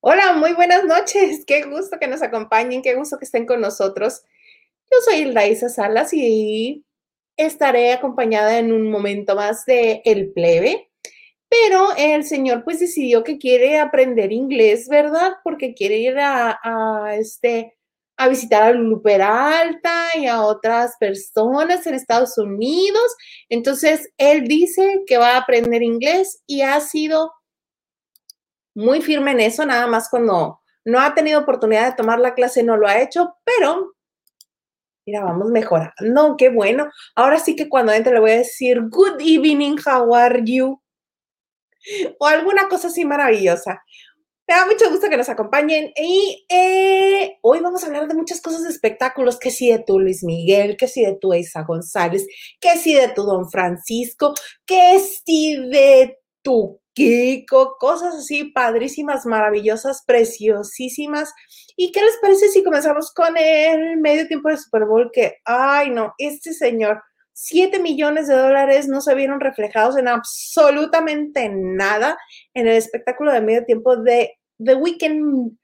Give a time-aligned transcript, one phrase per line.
[0.00, 1.44] Hola, muy buenas noches.
[1.46, 4.22] Qué gusto que nos acompañen, qué gusto que estén con nosotros.
[4.90, 6.84] Yo soy Hilda Salas y
[7.36, 10.88] estaré acompañada en un momento más de El Plebe.
[11.48, 15.32] Pero el señor pues decidió que quiere aprender inglés, ¿verdad?
[15.42, 17.76] Porque quiere ir a, a este,
[18.18, 23.16] a visitar a Lulu Peralta y a otras personas en Estados Unidos.
[23.48, 27.32] Entonces, él dice que va a aprender inglés y ha sido
[28.78, 32.62] muy firme en eso, nada más cuando no ha tenido oportunidad de tomar la clase
[32.62, 33.96] no lo ha hecho, pero
[35.04, 36.88] mira, vamos mejorando, qué bueno.
[37.16, 40.80] Ahora sí que cuando entre le voy a decir, good evening, how are you?
[42.20, 43.82] O alguna cosa así maravillosa.
[44.46, 48.40] Me da mucho gusto que nos acompañen y eh, hoy vamos a hablar de muchas
[48.40, 52.26] cosas de espectáculos, que si de tu Luis Miguel, que si de tu Isa González,
[52.60, 60.02] que si de tu Don Francisco, que si de tu Kiko, cosas así padrísimas, maravillosas,
[60.04, 61.32] preciosísimas.
[61.76, 65.10] ¿Y qué les parece si comenzamos con el medio tiempo de Super Bowl?
[65.12, 67.00] Que, ay, no, este señor,
[67.34, 72.18] 7 millones de dólares no se vieron reflejados en absolutamente nada
[72.52, 75.56] en el espectáculo de medio tiempo de The Weeknd,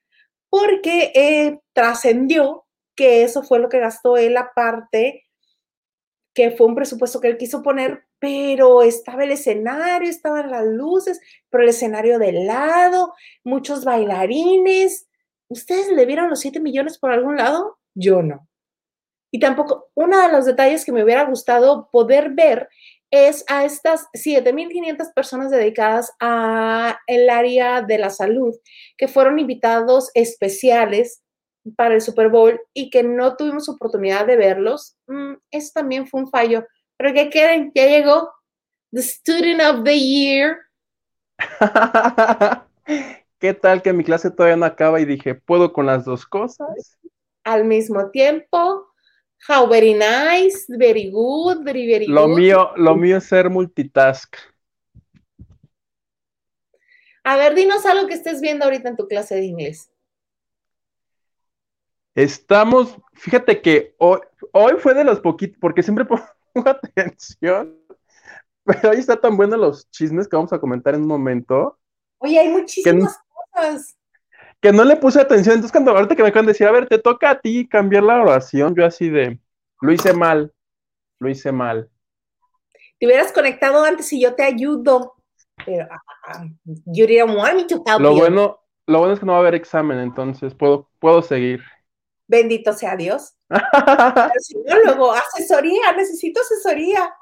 [0.49, 5.24] porque eh, trascendió que eso fue lo que gastó él aparte,
[6.35, 11.21] que fue un presupuesto que él quiso poner pero estaba el escenario, estaban las luces,
[11.51, 13.13] pero el escenario de lado,
[13.45, 15.07] muchos bailarines.
[15.49, 17.79] ¿Ustedes le vieron los 7 millones por algún lado?
[17.95, 18.49] Yo no.
[19.31, 22.71] Y tampoco, uno de los detalles que me hubiera gustado poder ver
[23.11, 28.55] es a estas 7.500 personas dedicadas a el área de la salud,
[28.97, 31.24] que fueron invitados especiales
[31.77, 34.97] para el Super Bowl y que no tuvimos oportunidad de verlos.
[35.07, 36.65] Mm, eso también fue un fallo
[36.97, 37.73] pero ¿qué quieren?
[37.75, 38.33] Ya llegó
[38.93, 40.59] The Student of the Year.
[43.39, 46.99] ¿Qué tal que mi clase todavía no acaba y dije, ¿puedo con las dos cosas?
[47.43, 48.87] Al mismo tiempo.
[49.47, 54.37] How very nice, very good, very, very lo Mío, lo mío es ser multitask.
[57.25, 59.91] A ver, dinos algo que estés viendo ahorita en tu clase de inglés.
[62.15, 64.21] Estamos, fíjate que hoy,
[64.53, 66.07] hoy fue de los poquitos, porque siempre
[66.55, 67.77] atención.
[68.65, 71.79] Pero ahí está tan bueno los chismes que vamos a comentar en un momento.
[72.19, 73.19] Oye, hay muchísimas
[73.53, 73.99] cosas.
[74.61, 75.57] Que no le puse atención.
[75.57, 78.05] Entonces, cuando ahorita que me acaban de decir, a ver, te toca a ti cambiar
[78.05, 79.39] la oración, yo así de,
[79.83, 80.53] lo hice mal,
[81.19, 81.91] lo hice mal.
[82.99, 85.15] Te hubieras conectado antes y yo te ayudo.
[85.67, 86.47] Pero, uh,
[86.87, 89.41] you didn't want me to help lo Bueno, lo bueno es que no va a
[89.43, 91.61] haber examen, entonces puedo, puedo seguir.
[92.27, 93.35] Bendito sea Dios.
[94.85, 97.15] luego asesoría, necesito asesoría.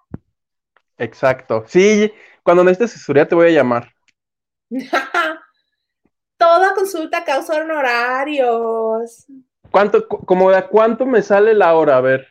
[0.99, 1.65] Exacto.
[1.67, 3.93] Sí, cuando necesites asesoría te voy a llamar.
[6.37, 9.27] Toda consulta causa honorarios.
[9.71, 11.97] ¿Cuánto, como de cuánto me sale la hora?
[11.97, 12.29] A ver.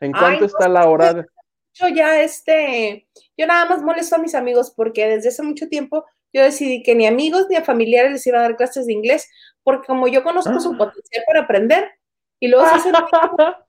[0.00, 1.26] ¿En cuánto está la hora?
[1.74, 3.06] Yo ya, este,
[3.36, 6.94] yo nada más molesto a mis amigos porque desde hace mucho tiempo yo decidí que
[6.94, 9.28] ni amigos ni a familiares les iba a dar clases de inglés,
[9.66, 10.78] porque como yo conozco su ah.
[10.78, 11.90] potencial para aprender,
[12.38, 12.92] y luego se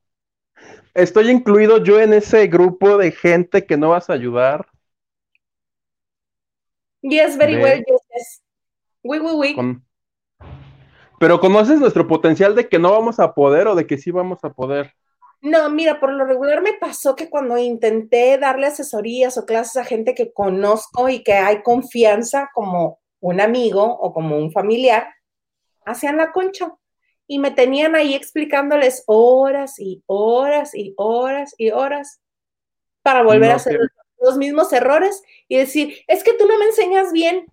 [0.93, 4.67] Estoy incluido yo en ese grupo de gente que no vas a ayudar.
[7.01, 8.43] Yes, very well, yes,
[9.01, 9.81] Oui, oui, oui.
[11.19, 14.43] Pero conoces nuestro potencial de que no vamos a poder o de que sí vamos
[14.43, 14.93] a poder.
[15.41, 19.83] No, mira, por lo regular me pasó que cuando intenté darle asesorías o clases a
[19.83, 25.07] gente que conozco y que hay confianza como un amigo o como un familiar,
[25.87, 26.73] hacían la concha
[27.27, 32.21] y me tenían ahí explicándoles horas y horas y horas y horas
[33.01, 33.79] para volver a hacer
[34.19, 37.45] los mismos errores y decir, es que tú no me enseñas bien.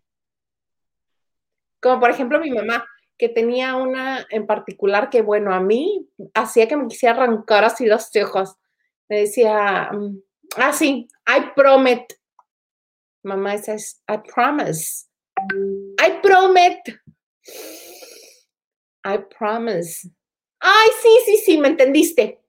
[1.81, 2.87] Como por ejemplo mi mamá,
[3.19, 7.87] que tenía una en particular que, bueno, a mí hacía que me quisiera arrancar así
[7.87, 8.57] los ojos.
[9.09, 10.19] Me decía, mm,
[10.57, 12.07] ah, sí, I promise.
[13.23, 13.77] Mamá dice,
[14.09, 15.07] I promise.
[16.01, 17.01] I promise.
[19.05, 20.09] I promise.
[20.61, 22.41] Ay, sí, sí, sí, me entendiste.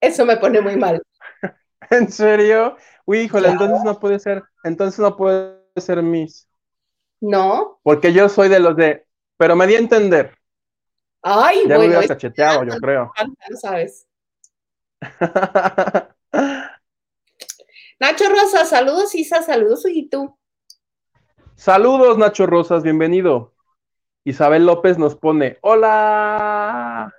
[0.00, 1.02] Eso me pone muy mal.
[1.90, 2.76] ¿En serio?
[3.04, 6.48] Uy, híjole, entonces no puede ser, entonces no puede ser Miss.
[7.20, 7.80] No.
[7.82, 9.06] Porque yo soy de los de,
[9.36, 10.38] pero me di a entender.
[11.22, 11.98] Ay, ya bueno.
[12.00, 13.12] Me cacheteado, yo creo.
[13.48, 14.06] No sabes.
[17.98, 20.38] Nacho Rosa, saludos, Isa, saludos, y tú.
[21.54, 23.53] Saludos, Nacho Rosas, bienvenido.
[24.24, 27.14] Isabel López nos pone, hola.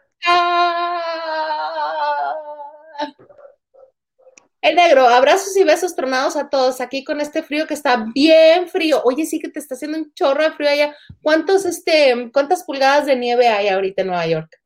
[4.59, 8.67] El negro, abrazos y besos tronados a todos aquí con este frío que está bien
[8.67, 9.03] frío.
[9.03, 10.95] Oye, sí que te está haciendo un chorro de frío allá.
[11.21, 14.59] ¿Cuántos, este, cuántas pulgadas de nieve hay ahorita en Nueva York?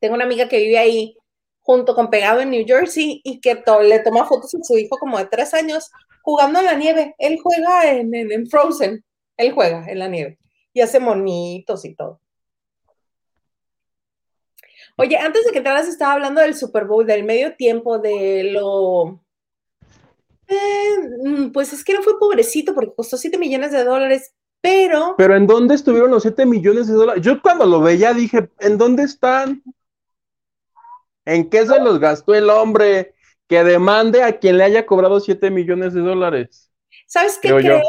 [0.00, 1.18] Tengo una amiga que vive ahí
[1.60, 5.18] junto con Pegado en New Jersey y que le toma fotos a su hijo como
[5.18, 5.90] de tres años
[6.22, 7.14] jugando en la nieve.
[7.18, 9.04] Él juega en Frozen.
[9.36, 10.38] Él juega en la nieve
[10.72, 12.20] y hace monitos y todo.
[14.96, 19.20] Oye, antes de que entraras estaba hablando del Super Bowl, del medio tiempo, de lo...
[20.48, 25.14] Eh, mm, pues es que no fue pobrecito porque costó 7 millones de dólares, pero...
[25.16, 27.22] Pero ¿en dónde estuvieron los 7 millones de dólares?
[27.22, 29.62] Yo cuando lo veía dije, ¿en dónde están?
[31.24, 33.14] ¿En qué se los gastó el hombre
[33.48, 36.70] que demande a quien le haya cobrado 7 millones de dólares?
[37.06, 37.82] ¿Sabes qué creo?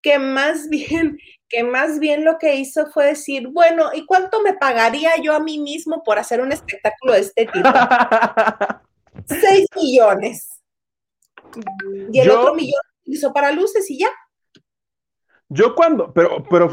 [0.00, 4.54] Que más bien que más bien lo que hizo fue decir, bueno, ¿y cuánto me
[4.54, 7.68] pagaría yo a mí mismo por hacer un espectáculo de este tipo?
[9.26, 10.60] Seis millones.
[12.12, 14.08] Y el otro millón hizo para luces y ya.
[15.48, 16.70] Yo cuando, pero, pero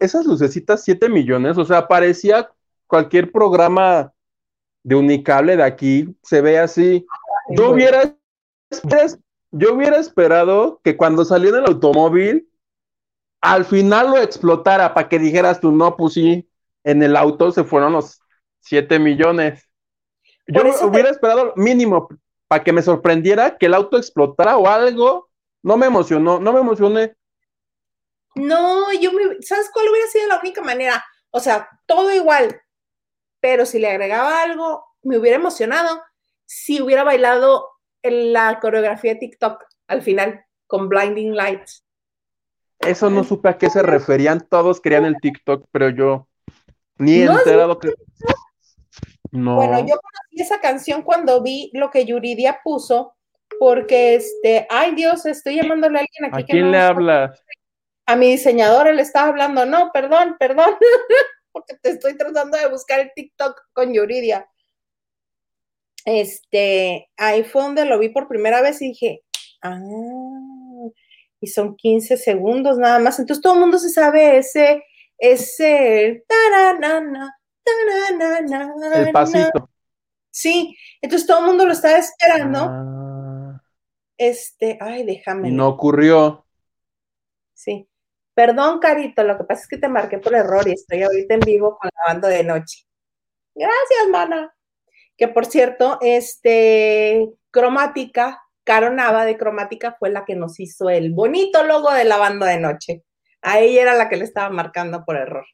[0.00, 2.48] esas lucecitas, siete millones, o sea, parecía
[2.86, 4.12] cualquier programa
[4.84, 7.04] de unicable de aquí, se ve así.
[7.50, 8.16] Yo hubiera,
[9.50, 12.48] yo hubiera esperado que cuando salió en el automóvil,
[13.46, 16.48] al final lo explotara para que dijeras tú, no, pues sí,
[16.84, 18.20] en el auto se fueron los
[18.60, 19.68] 7 millones.
[20.48, 22.08] Yo hubiera esperado mínimo
[22.48, 25.30] para que me sorprendiera que el auto explotara o algo.
[25.62, 27.16] No me emocionó, no me emocioné.
[28.34, 31.04] No, yo me, ¿sabes cuál hubiera sido la única manera?
[31.30, 32.60] O sea, todo igual,
[33.40, 36.02] pero si le agregaba algo, me hubiera emocionado
[36.44, 37.68] si hubiera bailado
[38.02, 41.85] en la coreografía de TikTok al final con Blinding Lights.
[42.86, 46.28] Eso no supe a qué se referían, todos querían el TikTok, pero yo
[46.98, 47.92] ni he enterado que...
[49.32, 49.56] No.
[49.56, 53.16] Bueno, yo conocí esa canción cuando vi lo que Yuridia puso,
[53.58, 56.42] porque este, ay Dios, estoy llamándole a alguien aquí.
[56.42, 57.42] ¿A quién le hablas?
[58.06, 60.76] A mi diseñador le estaba hablando, no, perdón, perdón,
[61.52, 64.48] porque te estoy tratando de buscar el TikTok con Yuridia.
[66.04, 69.22] Este, ahí fue donde lo vi por primera vez y dije,
[69.60, 69.76] ah,
[71.40, 73.18] y son 15 segundos nada más.
[73.18, 74.84] Entonces todo el mundo se sabe ese,
[75.18, 76.24] ese,
[78.94, 79.70] el pasito.
[80.30, 82.58] Sí, entonces todo el mundo lo estaba esperando.
[82.60, 83.62] Ah.
[84.18, 85.50] Este, ay, déjame.
[85.50, 86.46] no ocurrió.
[87.54, 87.88] Sí.
[88.34, 91.40] Perdón, Carito, lo que pasa es que te marqué por error y estoy ahorita en
[91.40, 92.84] vivo con la banda de noche.
[93.54, 94.54] Gracias, mana.
[95.16, 101.12] Que por cierto, este, cromática Caro Nava de Cromática fue la que nos hizo el
[101.12, 103.04] bonito logo de la banda de noche.
[103.40, 105.46] A ella era la que le estaba marcando por error.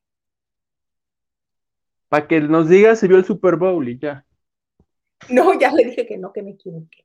[2.08, 4.24] Para que nos diga si vio el Super Bowl y ya.
[5.28, 7.04] No, ya le dije que no, que me equivoqué.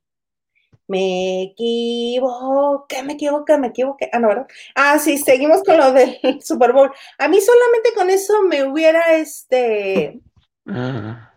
[0.86, 4.08] Me equivoqué, me equivoqué, me equivoqué.
[4.10, 4.46] Ah, no, ¿verdad?
[4.74, 6.90] Ah, sí, seguimos con lo del Super Bowl.
[7.18, 10.22] A mí solamente con eso me hubiera, este,
[10.66, 11.34] ah.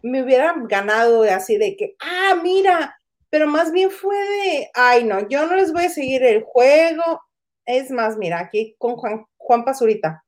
[0.00, 3.01] me hubiera ganado así de que, ah, mira,
[3.32, 7.22] pero más bien fue de, ay no, yo no les voy a seguir el juego.
[7.64, 10.22] Es más, mira, aquí con Juan, Juan Pazurita.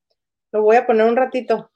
[0.52, 1.70] Lo voy a poner un ratito.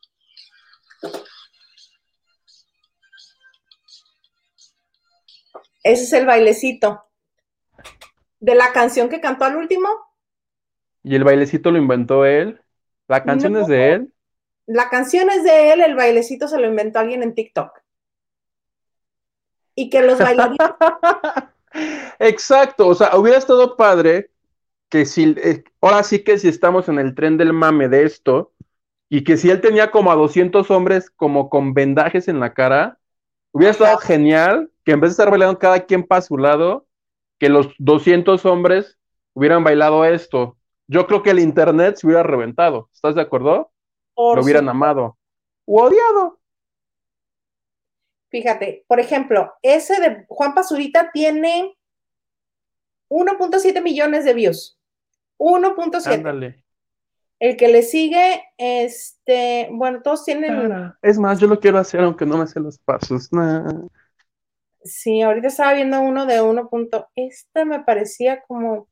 [5.82, 7.04] Ese es el bailecito
[8.40, 9.86] de la canción que cantó al último.
[11.02, 12.62] ¿Y el bailecito lo inventó él?
[13.06, 14.14] ¿La canción es de él?
[14.64, 17.70] La canción es de él, el bailecito se lo inventó alguien en TikTok
[19.78, 20.58] y que los bailarines.
[22.18, 24.30] Exacto, o sea, hubiera estado padre
[24.88, 28.52] que si, eh, ahora sí que si estamos en el tren del mame de esto,
[29.08, 32.98] y que si él tenía como a 200 hombres como con vendajes en la cara,
[33.52, 36.86] hubiera estado genial que en vez de estar bailando cada quien para su lado,
[37.38, 38.98] que los 200 hombres
[39.32, 40.56] hubieran bailado esto.
[40.88, 43.70] Yo creo que el internet se hubiera reventado, ¿estás de acuerdo?
[44.16, 45.18] Lo hubieran amado
[45.68, 46.37] o odiado.
[48.30, 51.74] Fíjate, por ejemplo, ese de Juan Pazurita tiene
[53.08, 54.78] 1.7 millones de views.
[55.38, 56.62] 1.7.
[57.40, 60.92] El que le sigue, este, bueno, todos tienen.
[61.02, 63.30] Es más, yo lo quiero hacer aunque no me sé los pasos.
[64.82, 66.70] Sí, ahorita estaba viendo uno de 1.
[67.14, 68.88] Esta me parecía como,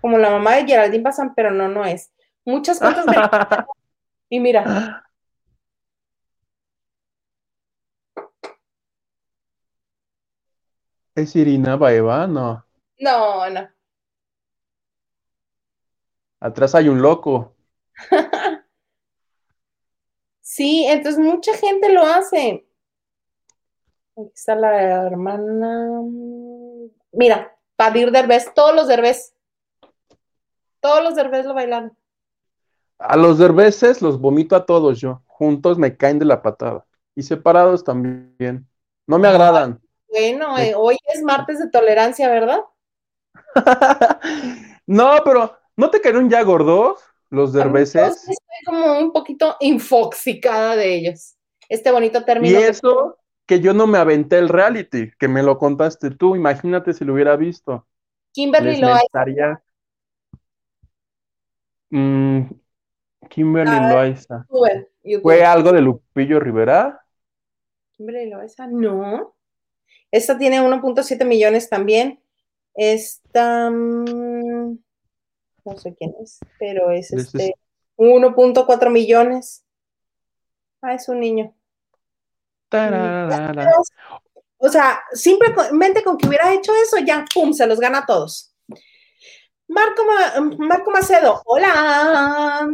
[0.00, 2.12] como la mamá de Geraldine Bazán, pero no, no es.
[2.44, 3.06] Muchas cosas.
[4.28, 5.04] y mira,
[11.18, 12.28] ¿Es Irina Baeva?
[12.28, 12.64] No.
[13.00, 13.68] No, no.
[16.38, 17.56] Atrás hay un loco.
[20.40, 22.68] sí, entonces mucha gente lo hace.
[24.16, 26.02] Aquí está la hermana.
[27.10, 29.34] Mira, Padir Derbez, todos los Derbez.
[30.78, 31.98] Todos los Derbez lo bailaron.
[32.98, 35.20] A los derbeces los vomito a todos yo.
[35.26, 36.86] Juntos me caen de la patada.
[37.16, 38.68] Y separados también.
[39.08, 39.80] No me agradan.
[40.08, 42.60] Bueno, eh, hoy es martes de tolerancia, ¿verdad?
[44.86, 47.00] no, pero ¿no te cayeron ya gordos
[47.30, 48.16] los derbeces?
[48.16, 51.34] Estoy como un poquito infoxicada de ellos.
[51.68, 52.58] Este bonito término.
[52.58, 56.36] Y eso que yo no me aventé el reality, que me lo contaste tú.
[56.36, 57.86] Imagínate si lo hubiera visto.
[58.32, 59.04] Kimberly Loaiza.
[59.04, 59.62] Estaría...
[61.90, 62.42] Mm,
[63.30, 64.46] Kimberly Loaiza.
[65.22, 67.02] ¿Fue algo de Lupillo Rivera?
[67.96, 69.34] Kimberly Loaiza, no.
[70.10, 72.20] Esta tiene 1.7 millones también.
[72.74, 74.78] Esta, mm,
[75.64, 77.54] no sé quién es, pero es este
[77.96, 79.64] 1.4 millones.
[80.80, 81.54] Ah, es un niño.
[84.58, 88.54] O sea, simplemente con que hubiera hecho eso, ya, pum, se los gana a todos.
[89.66, 90.02] Marco,
[90.58, 92.68] Marco Macedo, hola.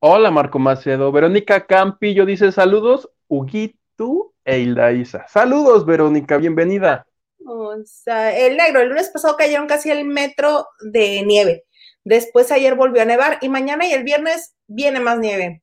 [0.00, 1.12] Hola, Marco Macedo.
[1.12, 4.90] Verónica Campillo dice saludos, Huguito e Hilda
[5.28, 7.06] Saludos, Verónica, bienvenida.
[7.46, 11.64] O sea, el negro, el lunes pasado cayeron casi el metro de nieve.
[12.04, 15.62] Después ayer volvió a nevar y mañana y el viernes viene más nieve.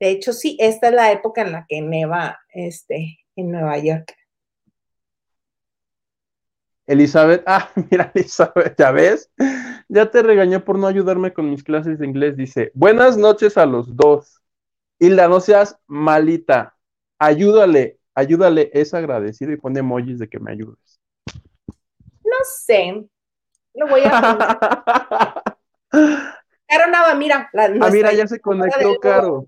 [0.00, 4.14] De hecho, sí, esta es la época en la que neva este, en Nueva York.
[6.86, 9.30] Elizabeth, ah, mira, Elizabeth, ya ves,
[9.88, 12.36] ya te regañó por no ayudarme con mis clases de inglés.
[12.36, 14.42] Dice, buenas noches a los dos.
[14.98, 16.76] Hilda, no seas malita,
[17.22, 21.00] ayúdale, ayúdale, es agradecido y pone emojis de que me ayudes.
[22.24, 23.04] No sé,
[23.74, 25.42] lo voy a
[26.66, 27.50] Caro Nava, mira.
[27.52, 29.46] La, ah, mira, ya se conectó Caro.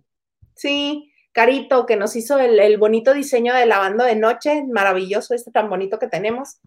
[0.54, 5.68] Sí, Carito, que nos hizo el, bonito diseño de lavando de noche, maravilloso, este tan
[5.70, 6.60] bonito que tenemos.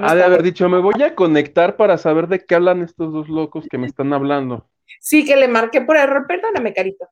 [0.00, 3.28] ha de haber dicho, me voy a conectar para saber de qué hablan estos dos
[3.28, 4.68] locos que me están hablando.
[5.00, 7.08] Sí, que le marqué por error, perdóname, Carito.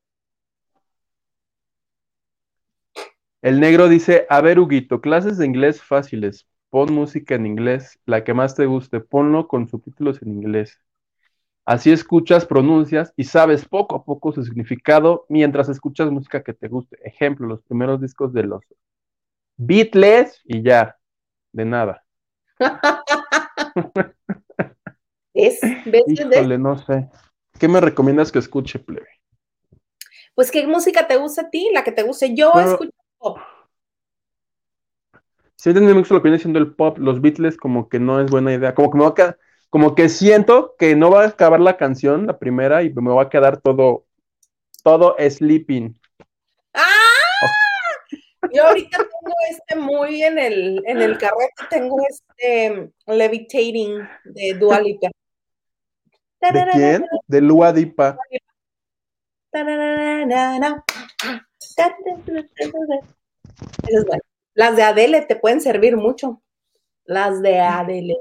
[3.42, 6.47] El negro dice, a ver, Huguito, clases de inglés fáciles.
[6.68, 10.78] Pon música en inglés, la que más te guste, ponlo con subtítulos en inglés.
[11.64, 16.68] Así escuchas, pronuncias y sabes poco a poco su significado mientras escuchas música que te
[16.68, 16.99] guste.
[17.02, 18.62] Ejemplo, los primeros discos de los
[19.56, 20.97] Beatles y ya,
[21.52, 22.04] de nada.
[25.35, 25.61] ¿Es?
[26.06, 27.09] Híjole, no sé.
[27.59, 29.09] ¿Qué me recomiendas que escuche, plebe?
[30.35, 31.68] Pues, ¿qué música te gusta a ti?
[31.73, 32.35] La que te guste.
[32.35, 33.38] Yo escucho pop.
[35.56, 36.98] Sí, me gusta lo que viene siendo el pop.
[36.98, 38.74] Los Beatles, como que no es buena idea.
[38.74, 39.38] Como que me va a quedar
[39.70, 43.22] como que siento que no va a acabar la canción, la primera, y me va
[43.22, 44.04] a quedar todo,
[44.82, 45.96] todo sleeping.
[46.74, 46.86] ¡Ah!
[48.52, 55.08] Yo ahorita tengo este muy en el, en el carrete, tengo este Levitating de Dualipa.
[56.40, 57.06] ¿De quién?
[57.28, 57.40] De
[64.54, 66.42] Las de Adele te pueden servir mucho.
[67.04, 68.16] Las de Adele.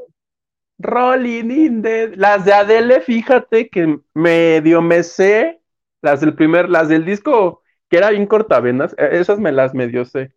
[0.80, 2.16] Rolling in the...
[2.16, 5.62] Las de Adele, fíjate que medio me sé.
[6.02, 10.06] Las del primer, las del disco que era bien cortavenas, e, esas me las medio
[10.06, 10.32] sé.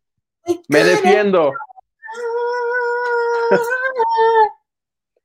[0.69, 1.53] Me defiendo.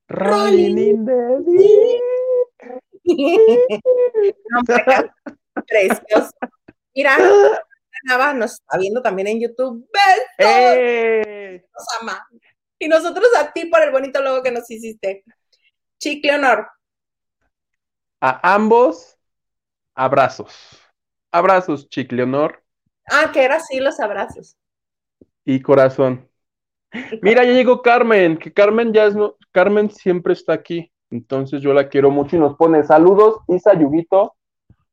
[0.09, 2.01] Rolling in the
[5.67, 6.31] Precioso.
[6.93, 7.17] Mira,
[8.03, 9.87] Nava nos está viendo también en YouTube.
[10.37, 11.65] ¡Eh!
[11.73, 12.27] Nos ama.
[12.79, 15.23] Y nosotros a ti por el bonito logo que nos hiciste.
[15.99, 16.69] Chicle honor.
[18.21, 19.17] A ambos,
[19.95, 20.79] abrazos.
[21.31, 22.63] Abrazos, chicle honor.
[23.09, 24.55] Ah, que era así los abrazos.
[25.45, 26.29] Y corazón.
[27.21, 31.73] Mira, ya llegó Carmen, que Carmen ya es, no, Carmen siempre está aquí, entonces yo
[31.73, 34.35] la quiero mucho y nos pone saludos, Isa Yuguito,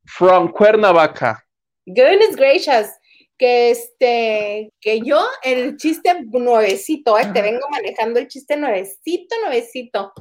[0.05, 1.44] from Cuernavaca.
[1.87, 2.89] Goodness gracious
[3.37, 7.31] que este, que yo el chiste nuevecito, ¿eh?
[7.33, 10.13] te vengo manejando el chiste nuevecito, nuevecito.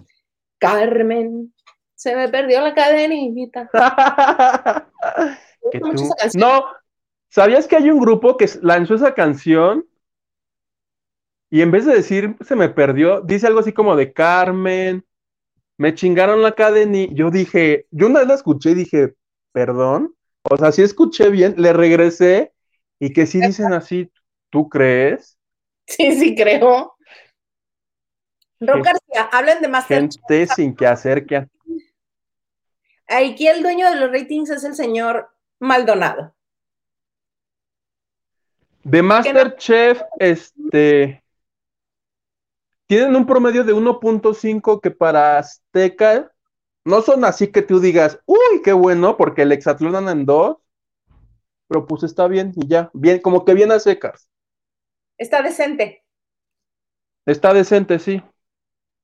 [0.58, 1.54] Carmen,
[1.96, 3.70] se me perdió la cadenita.
[6.36, 6.66] no,
[7.30, 9.86] ¿sabías que hay un grupo que lanzó esa canción?
[11.50, 15.06] Y en vez de decir se me perdió, dice algo así como de Carmen,
[15.78, 17.08] me chingaron la cadena.
[17.12, 19.14] Yo dije, yo una vez la escuché y dije,
[19.52, 20.16] perdón.
[20.50, 22.54] O sea, si escuché bien, le regresé
[23.00, 24.12] y que sí dicen así,
[24.50, 25.38] ¿tú crees?
[25.88, 26.96] Sí, sí creo.
[28.60, 31.48] Ron García, hablen de más Gente sin que hacer que...
[33.08, 36.34] Aquí el dueño de los ratings es el señor Maldonado.
[38.84, 41.24] De Masterchef, este,
[42.88, 46.33] tienen un promedio de 1.5 que para Azteca
[46.86, 50.58] no son así que tú digas, uy, qué bueno, porque el Exatlón anda en dos,
[51.68, 54.30] pero pues está bien y ya, bien, como que bien a secas.
[55.18, 56.04] Está decente.
[57.26, 58.22] Está decente, sí.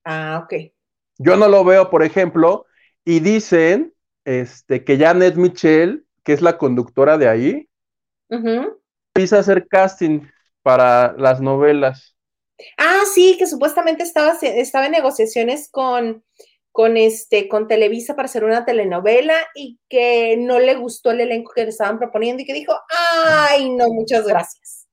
[0.03, 0.71] Ah, ok.
[1.17, 2.65] Yo no lo veo, por ejemplo,
[3.05, 3.93] y dicen
[4.25, 7.69] este, que Janet Michelle, que es la conductora de ahí,
[8.29, 10.21] empieza a hacer casting
[10.61, 12.15] para las novelas.
[12.77, 16.23] Ah, sí, que supuestamente estaba, estaba en negociaciones con,
[16.79, 21.51] con, este, con Televisa para hacer una telenovela y que no le gustó el elenco
[21.53, 24.87] que le estaban proponiendo y que dijo, ay, no, muchas gracias.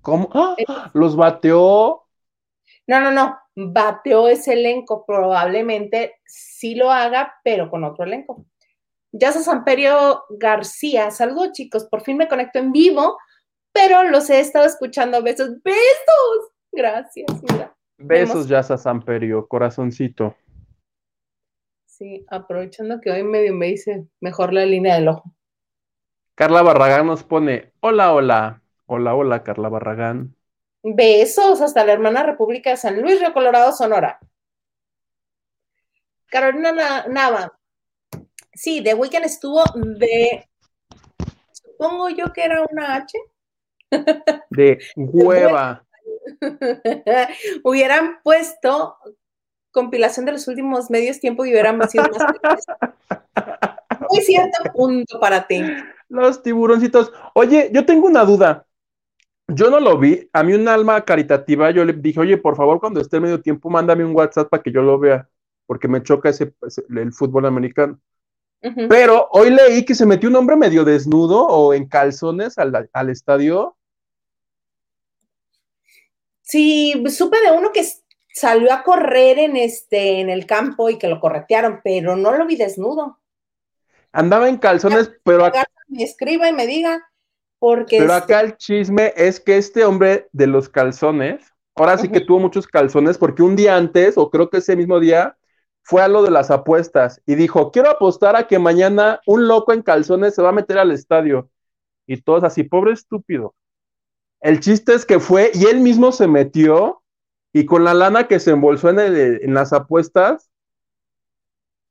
[0.00, 0.28] ¿Cómo?
[0.34, 0.56] ¡Ah!
[0.94, 2.08] ¿Los bateó?
[2.88, 8.44] No, no, no, bateó ese elenco, probablemente sí lo haga, pero con otro elenco.
[9.12, 13.16] Yasa Samperio García, saludos chicos, por fin me conecto en vivo,
[13.70, 15.22] pero los he estado escuchando.
[15.22, 16.50] Besos, besos.
[16.72, 17.76] Gracias, mira.
[17.96, 20.34] Besos, Yasa Samperio, corazoncito.
[21.96, 25.32] Sí, aprovechando que hoy medio me dice mejor la línea del ojo.
[26.34, 30.36] Carla Barragán nos pone, hola, hola, hola, hola, Carla Barragán.
[30.82, 34.18] Besos hasta la hermana República de San Luis, Río Colorado, Sonora.
[36.26, 37.58] Carolina Nava.
[38.52, 40.46] Sí, The Weeknd estuvo de.
[41.50, 43.18] Supongo yo que era una H.
[44.50, 45.82] De hueva.
[47.64, 48.98] hubieran puesto
[49.76, 52.64] compilación de los últimos medios tiempos y hubieran sido más.
[54.10, 55.62] Muy cierto punto para ti.
[56.08, 57.12] Los tiburoncitos.
[57.34, 58.66] Oye, yo tengo una duda.
[59.48, 60.30] Yo no lo vi.
[60.32, 63.68] A mí un alma caritativa, yo le dije, oye, por favor, cuando esté medio tiempo,
[63.68, 65.28] mándame un WhatsApp para que yo lo vea,
[65.66, 66.54] porque me choca ese,
[66.88, 68.00] el fútbol americano.
[68.88, 73.10] Pero hoy leí que se metió un hombre medio desnudo o en calzones al, al
[73.10, 73.76] estadio.
[76.40, 77.84] Sí, supe de uno que
[78.36, 82.46] salió a correr en este en el campo y que lo corretearon, pero no lo
[82.46, 83.18] vi desnudo.
[84.12, 85.50] Andaba en calzones, pero
[85.88, 87.02] me escriba y me diga
[87.58, 92.20] porque Pero acá el chisme es que este hombre de los calzones, ahora sí que
[92.20, 95.38] tuvo muchos calzones porque un día antes o creo que ese mismo día
[95.82, 99.72] fue a lo de las apuestas y dijo, "Quiero apostar a que mañana un loco
[99.72, 101.48] en calzones se va a meter al estadio."
[102.06, 103.54] Y todos así, pobre estúpido.
[104.40, 107.02] El chiste es que fue y él mismo se metió
[107.56, 110.50] y con la lana que se embolsó en, en las apuestas,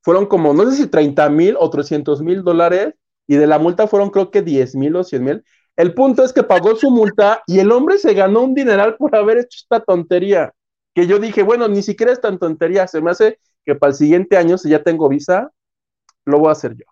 [0.00, 2.94] fueron como, no sé si 30 mil o 300 mil dólares,
[3.26, 5.44] y de la multa fueron creo que 10 mil o 100 mil.
[5.74, 9.16] El punto es que pagó su multa y el hombre se ganó un dineral por
[9.16, 10.52] haber hecho esta tontería.
[10.94, 13.96] Que yo dije, bueno, ni siquiera es tan tontería, se me hace que para el
[13.96, 15.50] siguiente año, si ya tengo visa,
[16.26, 16.84] lo voy a hacer yo.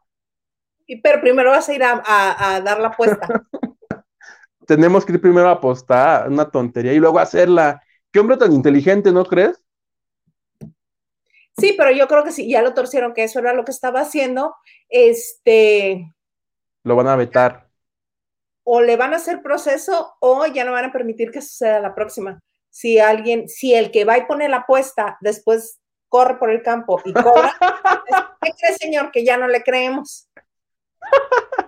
[0.85, 3.29] Y, pero primero vas a ir a, a dar la apuesta.
[4.67, 7.81] Tenemos que ir primero a apostar, una tontería, y luego hacerla.
[8.15, 9.61] Qué hombre tan inteligente, ¿no crees?
[11.59, 14.03] Sí, pero yo creo que sí, ya lo torcieron, que eso era lo que estaba
[14.03, 14.55] haciendo.
[14.89, 16.15] Este.
[16.85, 17.69] Lo van a vetar.
[18.63, 21.97] O le van a hacer proceso o ya no van a permitir que suceda la
[21.97, 22.41] próxima.
[22.71, 27.03] Si alguien, si el que va y pone la apuesta después corre por el campo
[27.05, 27.53] y cobra,
[28.43, 29.11] ¿qué cree, señor?
[29.11, 30.29] Que ya no le creemos.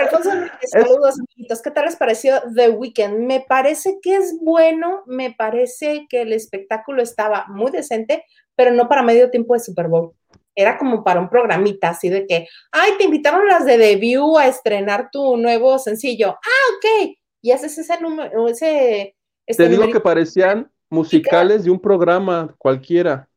[0.00, 0.30] Alfonso,
[0.64, 1.60] saludos, amiguitos.
[1.62, 3.18] ¿Qué tal les pareció The Weeknd?
[3.18, 8.24] Me parece que es bueno, me parece que el espectáculo estaba muy decente,
[8.56, 10.14] pero no para medio tiempo de Super Bowl.
[10.54, 14.38] Era como para un programita así de que, ay, te invitaron las de The View
[14.38, 16.30] a estrenar tu nuevo sencillo.
[16.30, 17.16] Ah, ok.
[17.42, 19.16] Y haces ese número, ese.
[19.46, 23.28] Este te digo que parecían musicales de un programa cualquiera.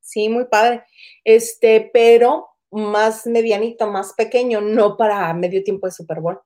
[0.00, 0.84] Sí, muy padre.
[1.24, 6.40] Este, pero más medianito, más pequeño, no para medio tiempo de Super Bowl.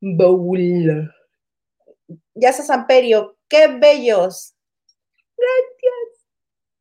[0.00, 1.12] Bowl.
[2.34, 4.54] Ya se Samperio, qué bellos.
[5.36, 6.26] Gracias.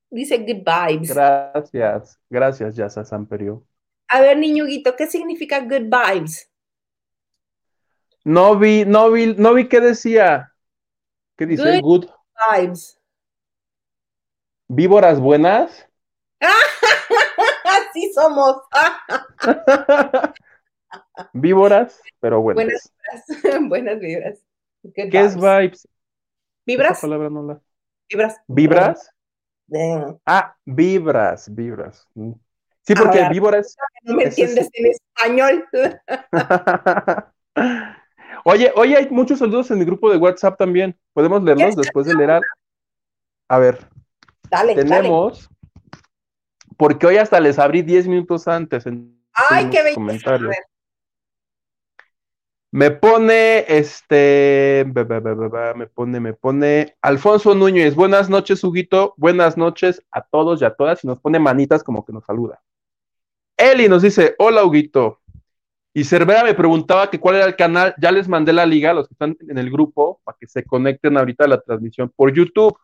[0.10, 1.14] Dice good vibes.
[1.14, 3.66] Gracias, gracias, Yasa Samperio.
[4.08, 6.50] A ver, niñuguito, ¿qué significa good vibes?
[8.24, 10.54] No vi, no vi, no vi qué decía.
[11.36, 11.82] ¿Qué dice?
[11.82, 12.06] Good,
[12.52, 13.00] vibes.
[14.68, 15.88] ¿Víboras buenas?
[17.94, 18.56] Así somos.
[21.34, 22.92] Víboras, pero buenas.
[23.30, 24.40] Buenas, buenas vibras.
[24.96, 25.88] ¿Qué es vibes?
[26.66, 27.00] ¿Vibras?
[27.00, 27.62] palabra no la...
[28.10, 28.42] ¿Vibras?
[28.48, 29.12] ¿Vibras?
[30.26, 32.08] Ah, vibras, vibras.
[32.16, 32.32] Mm.
[32.82, 33.78] Sí, porque víboras.
[34.02, 35.66] No me entiendes en español.
[38.44, 40.98] oye, oye, hay muchos saludos en mi grupo de WhatsApp también.
[41.14, 42.42] ¿Podemos leerlos después de leer?
[43.50, 43.88] A, ver.
[44.50, 45.48] Dale, Tenemos
[46.78, 50.56] porque hoy hasta les abrí 10 minutos antes en Ay, qué comentarios.
[52.72, 55.06] Me pone, este, me
[55.88, 57.94] pone, me pone Alfonso Núñez.
[57.94, 59.14] Buenas noches, Huguito.
[59.18, 61.04] Buenas noches a todos y a todas.
[61.04, 62.64] Y nos pone manitas como que nos saluda.
[63.58, 65.22] Eli nos dice, hola, Huguito.
[65.94, 67.94] Y Cervera me preguntaba que cuál era el canal.
[68.02, 70.64] Ya les mandé la liga a los que están en el grupo para que se
[70.64, 72.76] conecten ahorita a la transmisión por YouTube.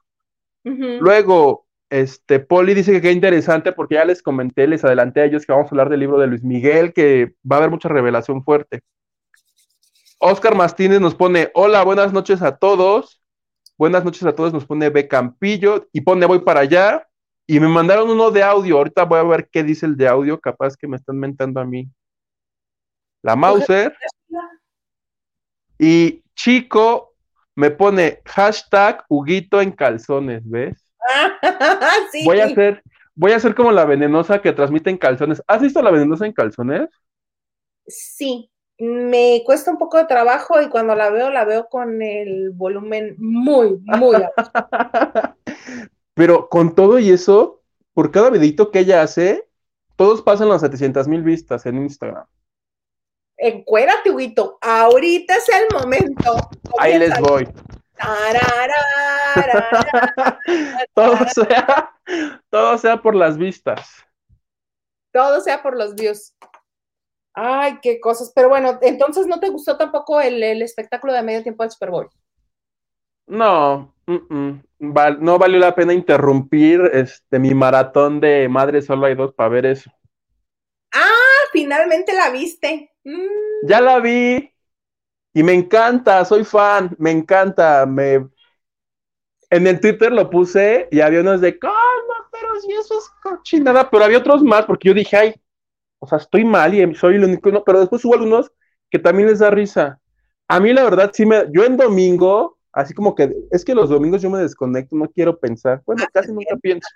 [0.63, 5.45] Luego, este, Poli dice que qué interesante porque ya les comenté, les adelanté a ellos
[5.45, 8.43] que vamos a hablar del libro de Luis Miguel, que va a haber mucha revelación
[8.43, 8.81] fuerte.
[10.19, 13.21] Oscar Martínez nos pone, hola, buenas noches a todos.
[13.77, 17.07] Buenas noches a todos, nos pone B Campillo y pone voy para allá.
[17.47, 18.77] Y me mandaron uno de audio.
[18.77, 20.39] Ahorita voy a ver qué dice el de audio.
[20.39, 21.89] Capaz que me están mentando a mí.
[23.23, 23.95] La Mauser.
[25.79, 27.15] Y Chico
[27.55, 30.88] me pone hashtag Huguito en calzones, ¿ves?
[32.25, 32.83] Voy a hacer,
[33.15, 35.41] voy a hacer como la venenosa que transmite en calzones.
[35.47, 36.89] ¿Has visto la venenosa en calzones?
[37.87, 42.51] Sí, me cuesta un poco de trabajo y cuando la veo, la veo con el
[42.51, 44.33] volumen muy, muy alto.
[46.13, 47.61] Pero con todo y eso,
[47.93, 49.47] por cada videito que ella hace,
[49.95, 52.25] todos pasan las 700 mil vistas en Instagram.
[53.37, 54.57] Encuérate, Huguito.
[54.61, 56.49] Ahorita es el momento.
[56.77, 57.47] Ahí les voy.
[60.93, 61.91] Todo sea,
[62.49, 64.05] todo sea por las vistas.
[65.11, 66.35] Todo sea por los views.
[67.33, 68.31] Ay, qué cosas.
[68.35, 72.09] Pero bueno, entonces no te gustó tampoco el, espectáculo de medio tiempo del Super Bowl.
[73.27, 79.49] No, no valió la pena interrumpir este mi maratón de Madre Solo hay dos para
[79.49, 79.91] ver eso.
[80.91, 82.91] Ah, finalmente la viste.
[83.03, 83.67] Mm.
[83.67, 84.51] Ya la vi.
[85.33, 87.85] Y me encanta, soy fan, me encanta.
[87.85, 88.27] Me...
[89.49, 91.73] En el Twitter lo puse y había unos de, ¿cómo?
[92.31, 95.35] Pero si eso es cochinada, pero había otros más porque yo dije, ay,
[95.99, 98.51] o sea, estoy mal y soy el único, no, pero después hubo algunos
[98.89, 99.99] que también les da risa.
[100.47, 103.89] A mí la verdad sí me, yo en domingo, así como que, es que los
[103.89, 106.87] domingos yo me desconecto, no quiero pensar, bueno, ah, casi nunca pienso.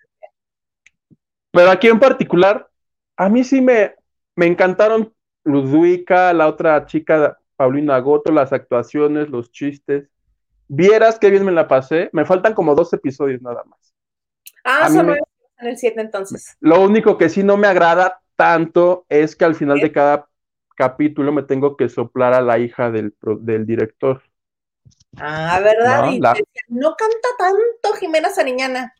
[1.52, 2.68] Pero aquí en particular,
[3.16, 3.94] a mí sí me,
[4.36, 10.10] me encantaron Ludwika, la otra chica, Paulina Goto, las actuaciones, los chistes.
[10.68, 12.10] Vieras qué bien me la pasé.
[12.12, 13.96] Me faltan como dos episodios nada más.
[14.66, 16.58] Ah, solo en el 7 entonces.
[16.60, 20.28] Lo único que sí no me agrada tanto es que al final de cada
[20.76, 24.22] capítulo me tengo que soplar a la hija del, del director.
[25.16, 26.12] Ah, ¿verdad?
[26.20, 26.34] ¿No?
[26.68, 28.94] no canta tanto Jimena Sariñana.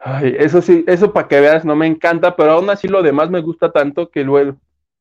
[0.00, 3.30] Ay, eso sí, eso para que veas, no me encanta, pero aún así lo demás
[3.30, 4.58] me gusta tanto que luego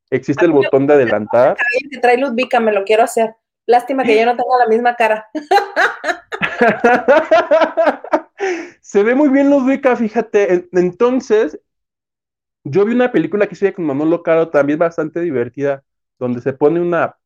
[0.10, 1.58] existe el botón de adelantar.
[1.92, 3.36] Que trae Ludvika, me lo quiero hacer.
[3.66, 5.30] Lástima que yo no tenga la misma cara.
[8.82, 10.68] Se ve muy bien Ludvika, fíjate.
[10.72, 11.60] Entonces,
[12.64, 15.84] yo vi una película que llama con Manolo Caro, también bastante divertida,
[16.18, 17.18] donde se pone una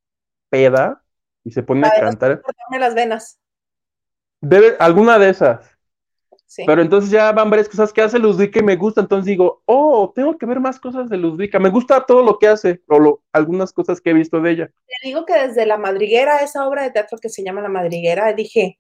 [0.50, 1.02] peda
[1.44, 2.42] y se pone a cantar.
[2.78, 3.40] las venas.
[4.42, 5.73] Debe, alguna de esas.
[6.56, 10.12] Pero entonces ya van varias cosas que hace Ludwika y me gusta, entonces digo, oh,
[10.14, 11.60] tengo que ver más cosas de Ludwika.
[11.60, 14.72] Me gusta todo lo que hace, o algunas cosas que he visto de ella.
[14.86, 18.34] Te digo que desde La Madriguera, esa obra de teatro que se llama La Madriguera,
[18.34, 18.80] dije,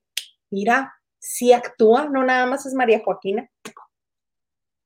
[0.51, 3.49] mira, si actúa, no nada más es María Joaquina.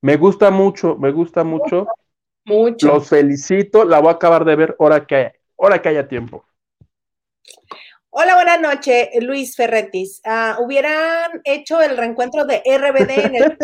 [0.02, 1.88] Me gusta mucho, me gusta mucho.
[2.46, 2.88] Mucho.
[2.88, 6.46] Los felicito, la voy a acabar de ver ahora que, ahora que haya tiempo.
[8.20, 10.22] Hola, buenas noches, Luis Ferretis.
[10.26, 13.58] Ah, hubieran hecho el reencuentro de RBD en el.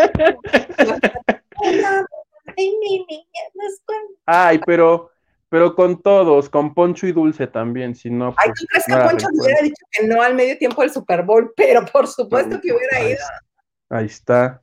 [4.28, 5.10] Ay, pero,
[5.50, 8.36] pero con todos, con Poncho y Dulce también, si no.
[8.38, 11.52] Ay, ¿tú crees que Poncho hubiera dicho que no al medio tiempo del Super Bowl?
[11.58, 13.26] Pero por supuesto que hubiera ido.
[13.90, 14.62] Ahí está.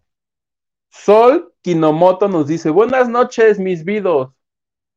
[0.89, 4.31] Sol Kinomoto nos dice: Buenas noches, mis vidos.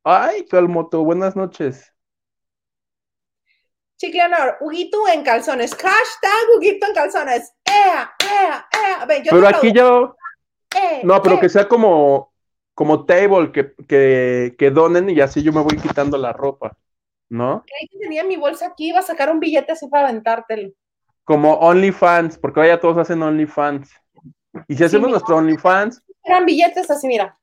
[0.03, 1.92] Ay, Calmoto, buenas noches.
[4.04, 5.74] Chicleonor, Huguito en calzones.
[5.74, 7.54] Hashtag Huguito en calzones.
[7.63, 9.08] ¡Ea, ea, ea!
[9.30, 10.18] pero aquí yo.
[10.76, 12.34] Eh, no, pero que sea como,
[12.74, 16.76] como table, que, que, que, donen y así yo me voy quitando la ropa,
[17.30, 17.63] ¿no?
[17.66, 20.74] Que tenía mi bolsa aquí, iba a sacar un billete así para aventártelo.
[21.24, 23.89] Como OnlyFans, porque ahora ya todos hacen OnlyFans.
[24.68, 26.04] Y si hacemos nuestro OnlyFans.
[26.24, 27.38] Eran billetes así, mira.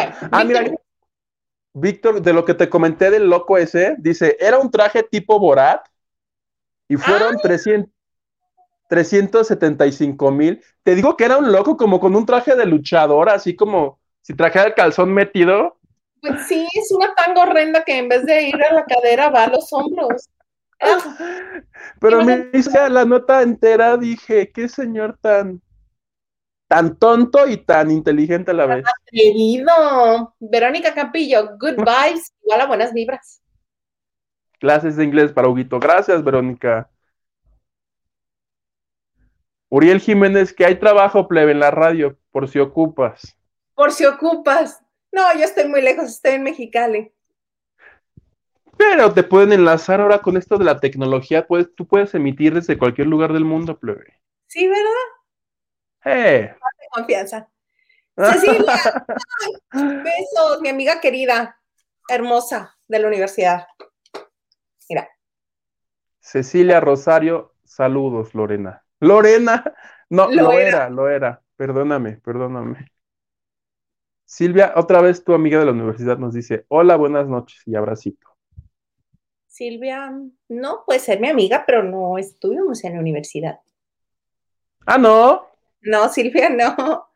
[0.05, 0.71] Bueno, ah, mira,
[1.73, 5.85] Víctor, de lo que te comenté del loco ese, dice, era un traje tipo Borat
[6.87, 7.91] y fueron 300,
[8.87, 10.61] 375 mil.
[10.83, 14.33] Te digo que era un loco como con un traje de luchador, así como si
[14.33, 15.77] trajera el calzón metido.
[16.21, 19.43] Pues sí, es una tan horrenda que en vez de ir a la cadera va
[19.43, 20.27] a los hombros.
[21.99, 25.61] Pero me hice la nota entera, dije, qué señor tan
[26.69, 28.85] tan tonto y tan inteligente a la vez.
[29.07, 30.35] Querido.
[30.39, 33.41] Verónica Campillo, good vibes, igual a buenas vibras.
[34.59, 35.79] Clases de inglés para Huguito.
[35.79, 36.89] Gracias, Verónica.
[39.69, 43.35] Uriel Jiménez, que hay trabajo plebe en la radio, por si ocupas.
[43.73, 44.83] Por si ocupas.
[45.11, 47.11] No, yo estoy muy lejos, estoy en Mexicali.
[48.77, 52.77] Pero te pueden enlazar ahora con esto de la tecnología, pues tú puedes emitir desde
[52.77, 54.21] cualquier lugar del mundo, plebe.
[54.47, 55.18] Sí, ¿verdad?
[56.05, 56.53] Eh.
[56.91, 57.49] confianza.
[58.17, 59.05] Cecilia,
[59.71, 61.57] besos, mi amiga querida,
[62.09, 63.67] hermosa de la universidad.
[64.89, 65.07] Mira.
[66.19, 68.83] Cecilia Rosario, saludos, Lorena.
[68.99, 69.63] Lorena,
[70.09, 71.41] no, lo, era, lo era.
[71.55, 72.91] Perdóname, perdóname.
[74.25, 78.27] Silvia, otra vez tu amiga de la universidad nos dice, hola, buenas noches y abracito.
[79.47, 80.13] Silvia,
[80.49, 83.59] no puede ser mi amiga, pero no estuvimos en la universidad.
[84.85, 85.48] Ah, no.
[85.81, 87.07] No, Silvia, no.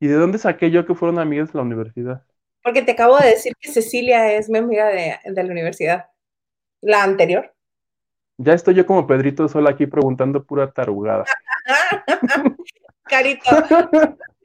[0.00, 2.22] ¿Y de dónde saqué yo que fueron amigas de la universidad?
[2.62, 6.06] Porque te acabo de decir que Cecilia es mi amiga de, la universidad.
[6.80, 7.54] La anterior.
[8.38, 11.24] Ya estoy yo como Pedrito sola aquí preguntando pura tarugada.
[13.04, 13.50] Carito.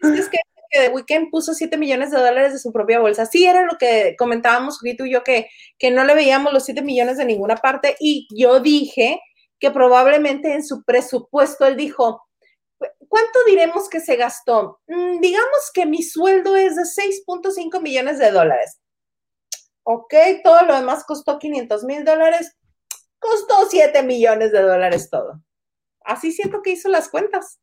[0.01, 0.39] es que
[0.71, 3.25] The Weeknd puso 7 millones de dólares de su propia bolsa.
[3.25, 5.47] Sí, era lo que comentábamos, tú y yo, que,
[5.77, 7.95] que no le veíamos los 7 millones de ninguna parte.
[7.99, 9.21] Y yo dije
[9.59, 12.24] que probablemente en su presupuesto él dijo,
[13.09, 14.79] ¿Cuánto diremos que se gastó?
[14.87, 18.79] Mm, digamos que mi sueldo es de 6.5 millones de dólares.
[19.83, 20.13] Ok,
[20.43, 22.57] todo lo demás costó 500 mil dólares.
[23.19, 25.41] Costó 7 millones de dólares todo.
[26.03, 27.59] Así siento que hizo las cuentas.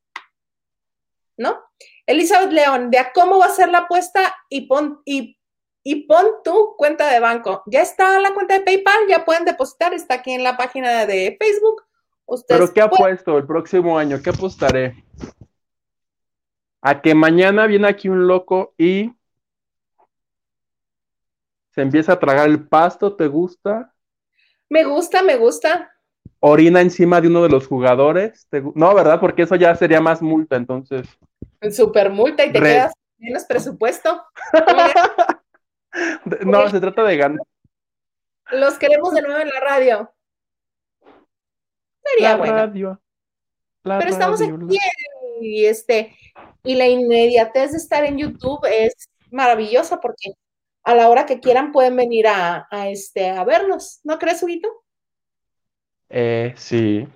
[1.36, 1.60] ¿No?
[2.06, 7.10] Elizabeth León, vea cómo va a ser la apuesta y pon, y pon tu cuenta
[7.10, 7.62] de banco.
[7.66, 11.36] Ya está la cuenta de PayPal, ya pueden depositar, está aquí en la página de
[11.40, 11.82] Facebook
[12.48, 14.20] ¿Pero qué apuesto el próximo año?
[14.22, 15.04] ¿Qué apostaré?
[16.80, 19.12] A que mañana viene aquí un loco y
[21.70, 23.94] se empieza a tragar el pasto, ¿te gusta?
[24.68, 25.92] Me gusta, me gusta.
[26.40, 28.48] Orina encima de uno de los jugadores.
[28.74, 29.20] no, ¿verdad?
[29.20, 31.08] Porque eso ya sería más multa, entonces.
[31.70, 34.22] Super multa y te quedas menos presupuesto.
[36.44, 37.46] no, se trata de ganar.
[38.50, 40.12] Los queremos de nuevo en la radio.
[42.04, 43.00] Sería bueno.
[43.82, 44.78] Pero estamos aquí
[45.40, 46.16] y este
[46.62, 48.94] y la inmediatez de estar en YouTube es
[49.30, 50.32] maravillosa porque
[50.84, 54.68] a la hora que quieran pueden venir a, este a vernos, ¿no crees, Huguito?
[56.08, 57.08] Eh, sí.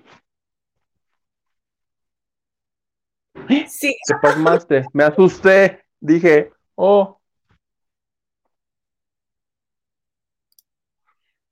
[3.67, 3.95] Sí.
[4.05, 7.17] Te pasmaste, me asusté, dije, oh.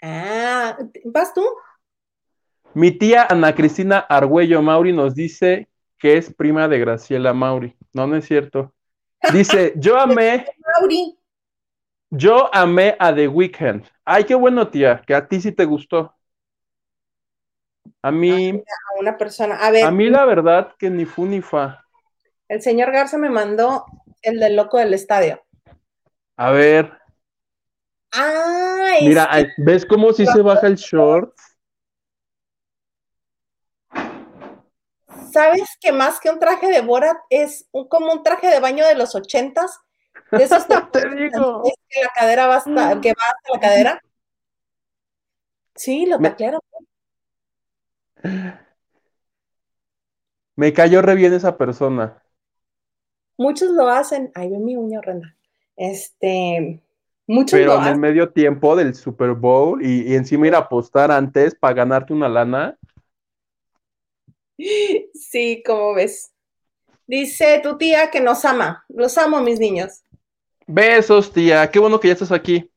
[0.01, 1.45] Ah, ¿vas tú?
[2.75, 7.73] Mi tía Ana Cristina Argüello Mauri nos dice que es prima de Graciela Mauri.
[7.93, 8.73] No, no es cierto.
[9.31, 10.45] Dice, yo amé.
[12.09, 13.85] Yo amé a The Weeknd.
[14.03, 16.13] Ay, qué bueno, tía, que a ti sí te gustó.
[18.01, 18.49] A mí.
[18.49, 19.55] A una persona.
[19.55, 19.85] A ver.
[19.85, 21.81] A mí la verdad que ni fu ni fa.
[22.49, 23.85] El señor Garza me mandó
[24.21, 25.41] el del loco del estadio.
[26.35, 26.91] A ver.
[28.11, 31.33] Ah, Mira, ¿ves cómo si se baja el short?
[35.35, 38.95] ¿Sabes que más que un traje de Borat es como un traje de baño de
[38.95, 39.81] los ochentas?
[40.31, 41.61] De esos Te digo.
[41.89, 44.01] que la cadera va hasta, que va hasta la cadera.
[45.75, 46.59] Sí, lo claro.
[50.55, 52.23] Me cayó re bien esa persona.
[53.37, 54.31] Muchos lo hacen.
[54.35, 55.35] Ay, ve mi uña horrenda.
[55.75, 56.81] Este,
[57.27, 61.11] muchos Pero en el medio tiempo del Super Bowl y, y encima ir a apostar
[61.11, 62.77] antes para ganarte una lana.
[64.57, 66.31] Sí, como ves.
[67.07, 68.83] Dice tu tía que nos ama.
[68.89, 70.03] Los amo, mis niños.
[70.65, 71.69] Besos, tía.
[71.69, 72.71] Qué bueno que ya estás aquí.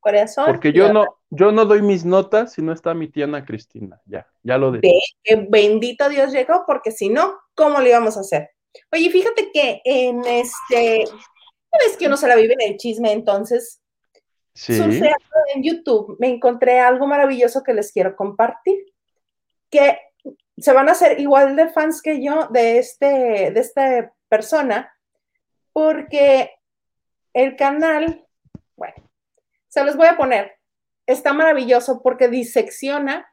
[0.00, 0.46] Corazón.
[0.46, 4.00] Porque yo no, yo no doy mis notas si no está mi tía Ana Cristina.
[4.06, 5.00] Ya, ya lo dije.
[5.48, 8.50] Bendito Dios llegó, porque si no, ¿cómo le íbamos a hacer?
[8.92, 13.80] Oye, fíjate que en este, es que uno se la vive en el chisme, entonces,
[14.54, 14.80] sí.
[15.54, 18.86] en YouTube me encontré algo maravilloso que les quiero compartir.
[19.70, 19.98] Que
[20.60, 24.94] se van a hacer igual de fans que yo de, este, de esta persona,
[25.72, 26.52] porque
[27.32, 28.26] el canal,
[28.76, 29.10] bueno,
[29.68, 30.58] se los voy a poner,
[31.06, 33.26] está maravilloso porque disecciona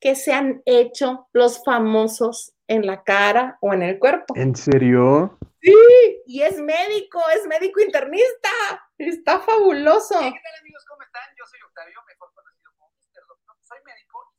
[0.00, 4.34] que se han hecho los famosos en la cara o en el cuerpo.
[4.36, 5.38] ¿En serio?
[5.60, 8.50] Sí, y es médico, es médico internista.
[8.98, 10.18] Está fabuloso.
[10.18, 10.84] ¿Qué tal amigos?
[10.88, 11.22] ¿Cómo están?
[11.38, 13.26] Yo soy Octavio, mejor conocido como Mr.
[13.28, 13.56] Doctor.
[13.60, 14.32] Soy médico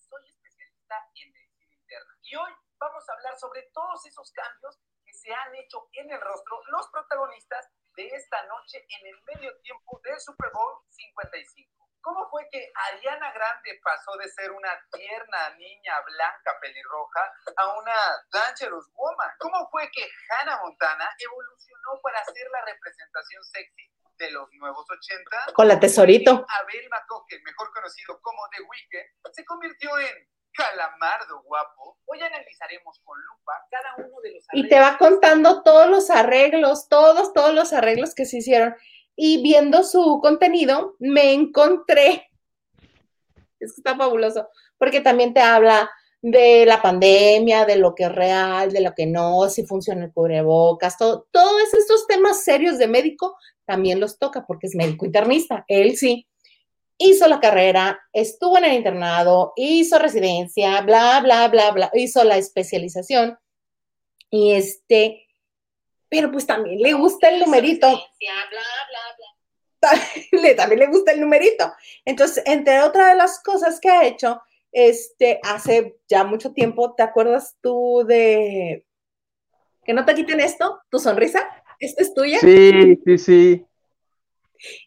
[2.34, 6.20] y hoy vamos a hablar sobre todos esos cambios que se han hecho en el
[6.20, 11.70] rostro los protagonistas de esta noche en el medio tiempo del Super Bowl 55.
[12.02, 17.22] ¿Cómo fue que Ariana Grande pasó de ser una tierna niña blanca pelirroja
[17.56, 17.94] a una
[18.32, 19.30] dangerous woman?
[19.38, 25.54] ¿Cómo fue que Hannah Montana evolucionó para ser la representación sexy de los nuevos 80?
[25.54, 26.32] Con la tesorito.
[26.50, 31.98] Abel McCocken, mejor conocido como The Weeknd, se convirtió en Calamardo guapo.
[32.06, 36.88] Hoy analizaremos con lupa cada uno de los Y te va contando todos los arreglos,
[36.90, 38.76] todos, todos los arreglos que se hicieron
[39.16, 42.30] y viendo su contenido me encontré,
[43.60, 45.90] es que está fabuloso, porque también te habla
[46.22, 50.14] de la pandemia, de lo que es real, de lo que no, si funciona el
[50.14, 55.66] cubrebocas, todo, todos estos temas serios de médico también los toca porque es médico internista,
[55.68, 56.28] él sí.
[56.98, 62.38] Hizo la carrera, estuvo en el internado, hizo residencia, bla, bla, bla, bla, hizo la
[62.38, 63.38] especialización
[64.30, 65.28] y este,
[66.10, 67.88] pero pues también le gusta el numerito.
[70.56, 71.72] También le gusta el numerito.
[72.06, 77.04] Entonces, entre otras de las cosas que ha hecho, este, hace ya mucho tiempo, ¿te
[77.04, 78.86] acuerdas tú de
[79.84, 81.48] que no te quiten esto, tu sonrisa?
[81.80, 82.40] ¿Esta es tuya?
[82.40, 83.66] Sí, sí, sí.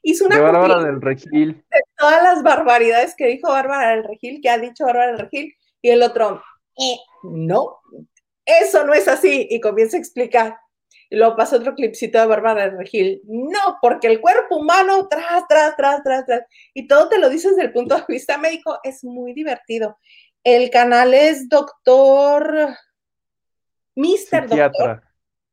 [0.03, 1.63] Hizo una de Bárbara del Regil.
[1.71, 5.55] De todas las barbaridades que dijo Bárbara del Regil, que ha dicho Bárbara del Regil,
[5.83, 6.43] y el otro,
[6.79, 7.79] eh, no,
[8.45, 10.59] eso no es así, y comienza a explicar.
[11.09, 13.21] Y luego pasa otro clipcito de Bárbara de Regil.
[13.27, 16.43] No, porque el cuerpo humano, tras, tras, tras, tras, tras.
[16.75, 18.81] Y todo te lo dices desde el punto de vista médico.
[18.83, 19.99] Es muy divertido.
[20.43, 22.77] El canal es Doctor.
[23.95, 25.03] Mister Doctor.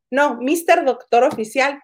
[0.09, 1.79] No, Mister Doctor Oficial.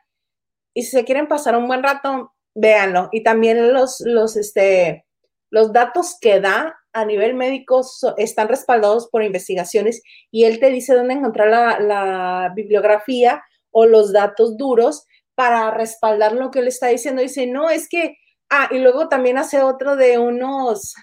[0.73, 3.09] Y si se quieren pasar un buen rato, véanlo.
[3.12, 5.05] Y también los, los, este,
[5.49, 7.81] los datos que da a nivel médico
[8.17, 14.12] están respaldados por investigaciones y él te dice dónde encontrar la, la bibliografía o los
[14.12, 17.21] datos duros para respaldar lo que él está diciendo.
[17.21, 18.17] Dice, no, es que,
[18.49, 20.95] ah, y luego también hace otro de unos,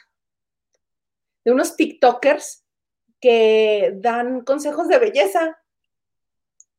[1.45, 2.65] de unos TikTokers
[3.21, 5.57] que dan consejos de belleza.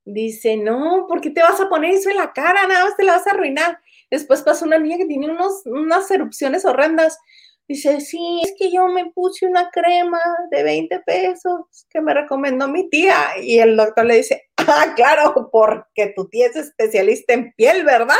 [0.09, 2.65] Dice, no, ¿por qué te vas a poner eso en la cara?
[2.65, 3.77] Nada más te la vas a arruinar.
[4.09, 7.19] Después pasa una niña que tiene unos, unas erupciones horrendas.
[7.67, 12.69] Dice, sí, es que yo me puse una crema de 20 pesos que me recomendó
[12.69, 13.17] mi tía.
[13.41, 18.15] Y el doctor le dice, ah, claro, porque tu tía es especialista en piel, ¿verdad?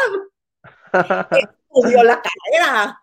[1.73, 2.99] Estudió la carrera.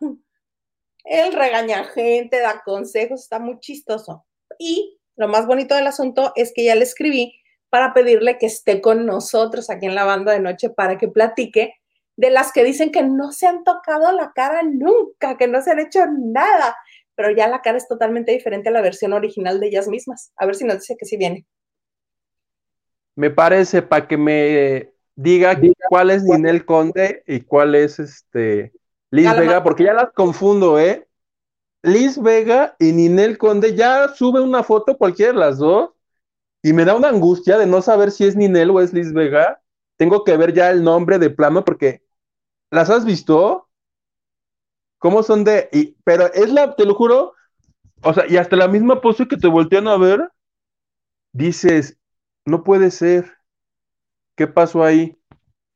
[1.04, 4.26] Él regaña gente, da consejos, está muy chistoso.
[4.58, 7.40] Y lo más bonito del asunto es que ya le escribí
[7.74, 11.74] para pedirle que esté con nosotros aquí en la banda de noche para que platique
[12.14, 15.72] de las que dicen que no se han tocado la cara nunca, que no se
[15.72, 16.76] han hecho nada,
[17.16, 20.30] pero ya la cara es totalmente diferente a la versión original de ellas mismas.
[20.36, 21.46] A ver si nos dice que sí viene.
[23.16, 25.58] Me parece para que me diga
[25.88, 28.72] cuál es Ninel Conde y cuál es este
[29.10, 31.08] Liz Vega, porque ya las confundo, ¿eh?
[31.82, 35.93] Liz Vega y Ninel Conde ya sube una foto cualquiera de las dos
[36.64, 39.62] y me da una angustia de no saber si es Ninel o es Liz Vega.
[39.96, 42.04] Tengo que ver ya el nombre de plano porque
[42.74, 43.68] ¿Las has visto?
[44.98, 45.94] ¿Cómo son de.?
[46.02, 47.34] Pero es la, te lo juro,
[48.02, 50.28] o sea, y hasta la misma pose que te voltean a ver,
[51.32, 51.96] dices,
[52.44, 53.32] no puede ser.
[54.36, 55.16] ¿Qué pasó ahí?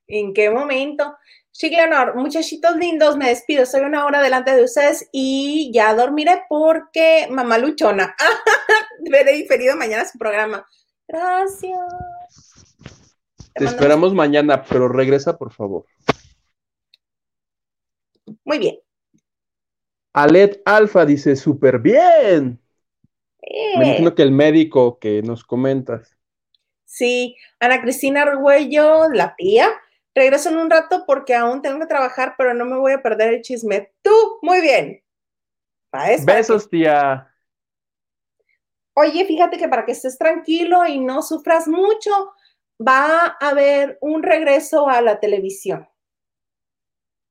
[0.08, 1.16] ¿En qué momento?
[1.52, 3.64] Sí, Leonor, muchachitos lindos, me despido.
[3.64, 8.16] Soy una hora delante de ustedes y ya dormiré porque mamá luchona.
[9.08, 10.66] Veré diferido mañana su programa.
[11.08, 12.76] Gracias.
[13.54, 15.86] Te, Te esperamos mañana, pero regresa, por favor.
[18.44, 18.78] Muy bien.
[20.12, 22.60] Alet Alfa dice, súper bien.
[23.76, 26.16] Me imagino que el médico que nos comentas.
[26.84, 29.68] Sí, Ana Cristina Arguello, la tía.
[30.14, 33.34] Regreso en un rato porque aún tengo que trabajar, pero no me voy a perder
[33.34, 33.92] el chisme.
[34.02, 34.10] Tú,
[34.42, 35.02] muy bien.
[36.24, 37.32] Besos, tía.
[38.98, 42.32] Oye, fíjate que para que estés tranquilo y no sufras mucho,
[42.80, 45.88] va a haber un regreso a la televisión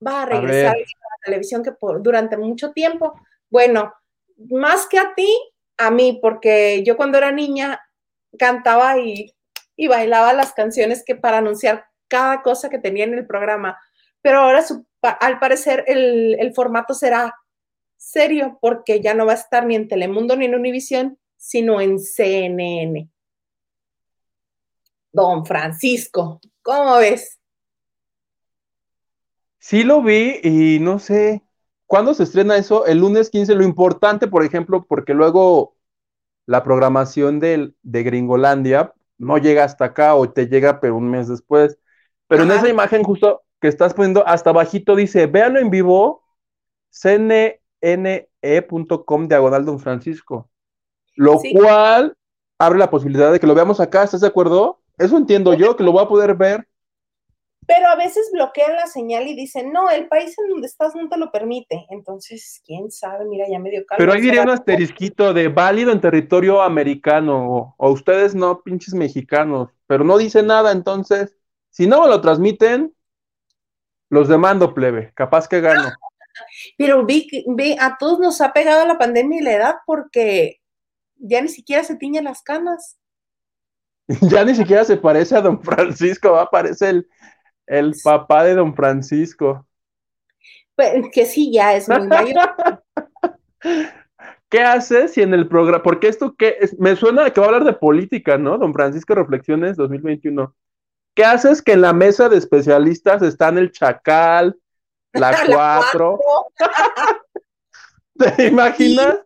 [0.06, 3.20] va a regresar a, la televisión que por, durante mucho tiempo.
[3.50, 3.94] Bueno,
[4.50, 5.30] más que a ti,
[5.78, 7.82] a mí, porque yo cuando era niña
[8.38, 9.34] cantaba y,
[9.76, 13.78] y bailaba las canciones que para anunciar cada cosa que tenía en el programa.
[14.22, 14.64] Pero ahora,
[15.02, 17.36] al parecer, el, el formato será
[17.98, 22.00] serio porque ya no va a estar ni en Telemundo ni en Univisión, sino en
[22.00, 23.10] CNN.
[25.12, 27.40] Don Francisco, ¿cómo ves?
[29.60, 31.44] Sí lo vi y no sé.
[31.86, 32.86] ¿Cuándo se estrena eso?
[32.86, 33.56] El lunes 15.
[33.56, 35.76] Lo importante, por ejemplo, porque luego
[36.46, 41.28] la programación de, de Gringolandia no llega hasta acá o te llega pero un mes
[41.28, 41.80] después.
[42.28, 46.24] Pero en esa imagen justo que estás poniendo hasta bajito dice, véanlo en vivo,
[46.92, 47.58] cnne.com
[49.28, 50.50] diagonal Don Francisco.
[51.18, 51.54] Lo Sí.
[51.54, 52.16] cual
[52.60, 54.80] abre la posibilidad de que lo veamos acá, ¿estás de acuerdo?
[54.98, 56.68] Eso entiendo yo, que lo voy a poder ver.
[57.68, 61.10] Pero a veces bloquean la señal y dicen, no, el país en donde estás no
[61.10, 61.86] te lo permite.
[61.90, 63.98] Entonces, quién sabe, mira, ya me dio calor.
[64.00, 69.70] Pero ahí diría un asterisquito de válido en territorio americano, o, ustedes no, pinches mexicanos,
[69.86, 71.36] pero no dice nada, entonces,
[71.70, 72.94] si no me lo transmiten,
[74.10, 75.90] los demando, plebe, capaz que gano.
[76.78, 80.62] Pero vi, que- vi, a todos nos ha pegado la pandemia y la edad porque
[81.20, 82.98] ya ni siquiera se tiñen las canas.
[84.22, 87.10] Ya ni siquiera se parece a don Francisco, va, parece el,
[87.66, 89.68] el papá de don Francisco.
[90.76, 92.56] Pues, que sí, ya es muy mayor.
[94.50, 97.50] ¿Qué hace si en el programa, porque esto que es, me suena que va a
[97.50, 98.58] hablar de política, ¿no?
[98.58, 100.56] Don Francisco Reflexiones 2021.
[101.16, 104.58] ¿Qué haces que en la mesa de especialistas están el Chacal,
[105.14, 106.20] la La 4?
[108.36, 109.18] ¿Te imaginas?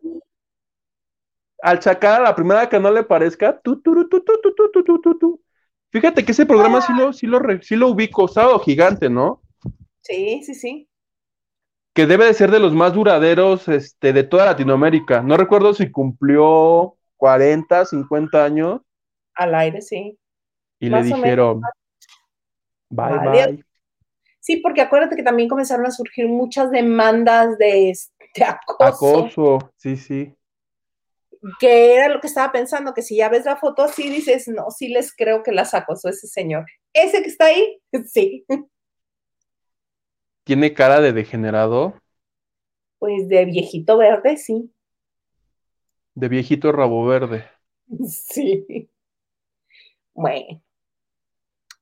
[1.61, 5.41] al sacar a la primera que no le parezca, tú, tú, tú, tú, tú,
[5.91, 6.81] Fíjate que ese programa ah.
[6.81, 9.41] sí lo, sí, lo, sí lo ubico, Sábado Gigante, ¿no?
[10.01, 10.87] Sí, sí, sí.
[11.93, 15.21] Que debe de ser de los más duraderos este, de toda Latinoamérica.
[15.21, 18.81] No recuerdo si cumplió 40, 50 años.
[19.35, 20.17] Al aire, sí.
[20.79, 21.61] Y le dijeron,
[22.89, 23.65] bye, bye.
[24.39, 27.93] Sí, porque acuérdate que también comenzaron a surgir muchas demandas de,
[28.33, 28.85] de acoso.
[28.85, 30.33] Acoso, sí, sí
[31.59, 34.69] que era lo que estaba pensando, que si ya ves la foto así, dices, no,
[34.71, 36.65] sí les creo que las acosó ese señor.
[36.93, 38.45] Ese que está ahí, sí,
[40.43, 41.95] Tiene cara de degenerado,
[42.99, 44.71] pues de viejito verde, sí,
[46.15, 47.45] de viejito rabo verde.
[48.07, 48.89] sí.
[50.13, 50.61] Bueno.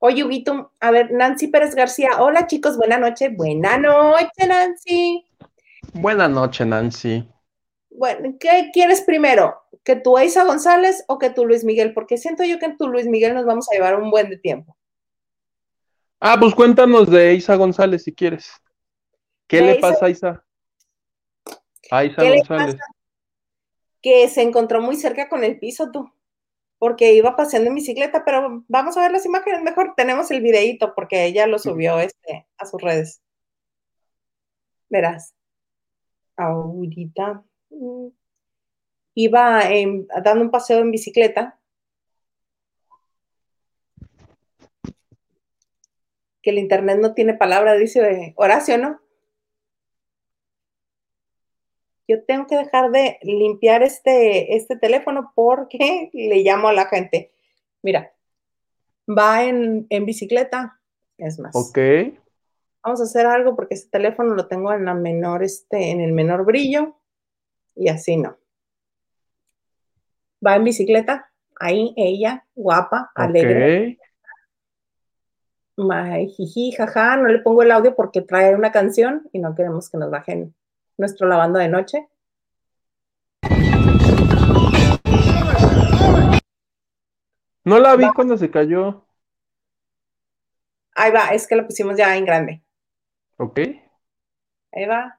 [0.01, 5.25] Oye, Huguito, a ver, Nancy Pérez García, hola chicos, buena noche, buena noche, Nancy.
[5.93, 7.27] Buena noche, Nancy.
[7.99, 9.61] Bueno, ¿qué quieres primero?
[9.83, 11.93] ¿Que tú Isa González o que tú Luis Miguel?
[11.93, 14.37] Porque siento yo que en tu Luis Miguel nos vamos a llevar un buen de
[14.37, 14.77] tiempo.
[16.21, 18.49] Ah, pues cuéntanos de Isa González si quieres.
[19.47, 20.45] ¿Qué le Isa- pasa a Isa?
[21.91, 22.77] A Isa ¿Qué le González.
[24.01, 26.09] Que se encontró muy cerca con el piso tú,
[26.77, 29.93] porque iba paseando en bicicleta, pero vamos a ver las imágenes mejor.
[29.97, 33.21] Tenemos el videíto porque ella lo subió este, a sus redes.
[34.87, 35.33] Verás.
[36.37, 37.43] Ahorita.
[39.15, 41.59] Iba en- dando un paseo en bicicleta.
[46.41, 49.01] Que el internet no tiene palabra, dice Horacio, ¿no?
[52.07, 57.31] Yo tengo que dejar de limpiar este, este teléfono porque le llamo a la gente.
[57.83, 58.13] Mira,
[59.07, 60.79] va en, en bicicleta.
[61.17, 61.77] Es más, Ok.
[62.81, 66.13] vamos a hacer algo porque este teléfono lo tengo en la menor, este, en el
[66.13, 66.95] menor brillo
[67.79, 68.37] y así no.
[70.45, 73.97] Va en bicicleta, ahí ella, guapa, alegre,
[75.75, 75.91] Ok.
[75.91, 79.89] Ay, jiji, jaja, no le pongo el audio porque trae una canción y no queremos
[79.89, 80.53] que nos bajen
[80.97, 82.09] nuestro lavando de noche.
[87.63, 89.05] No la vi cuando se cayó.
[90.95, 92.61] Ahí va, es que lo pusimos ya en grande.
[93.37, 93.59] Ok.
[94.73, 95.18] Ahí va.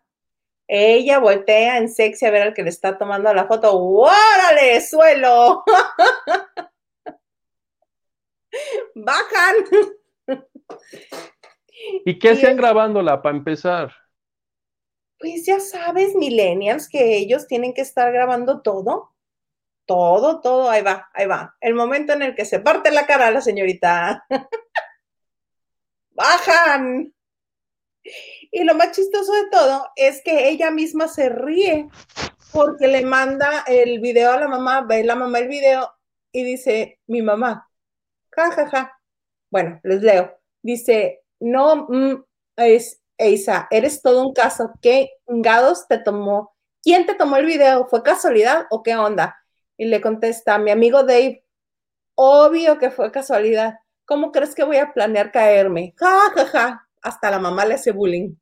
[0.72, 3.76] Ella voltea en sexy a ver al que le está tomando la foto.
[3.76, 5.64] ¡Órale, suelo!
[8.94, 9.56] Bajan.
[12.04, 13.92] ¿Y qué hacían grabándola para empezar?
[15.18, 19.12] Pues ya sabes, millennials, que ellos tienen que estar grabando todo.
[19.86, 20.70] Todo, todo.
[20.70, 21.56] Ahí va, ahí va.
[21.60, 24.24] El momento en el que se parte la cara a la señorita.
[26.10, 27.12] Bajan.
[28.50, 31.88] Y lo más chistoso de todo es que ella misma se ríe
[32.52, 35.92] porque le manda el video a la mamá, ve la mamá el video
[36.32, 37.68] y dice, mi mamá,
[38.30, 39.00] ja, ja, ja.
[39.50, 40.36] Bueno, les leo.
[40.62, 42.24] Dice, no, mm,
[42.56, 44.72] es, Eisa, eres todo un caso.
[44.80, 46.54] ¿Qué gados te tomó?
[46.82, 47.86] ¿Quién te tomó el video?
[47.88, 49.36] ¿Fue casualidad o qué onda?
[49.76, 51.44] Y le contesta, mi amigo Dave,
[52.14, 53.78] obvio que fue casualidad.
[54.04, 55.94] ¿Cómo crees que voy a planear caerme?
[55.96, 56.89] Ja, ja, ja.
[57.02, 58.34] Hasta la mamá le hace bullying.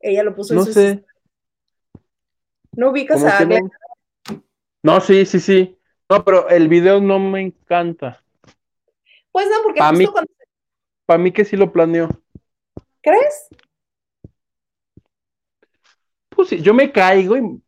[0.00, 1.04] Ella lo puso en No sus- sé.
[2.72, 3.56] ¿No ubicas a no.
[4.82, 5.76] No, sí, sí, sí.
[6.08, 8.22] No, pero el video no me encanta.
[9.32, 10.32] Pues no, porque A justo mí- cuando
[11.04, 12.08] Para mí que sí lo planeó.
[13.00, 13.48] crees,
[16.30, 17.62] Pues sí, yo me caigo y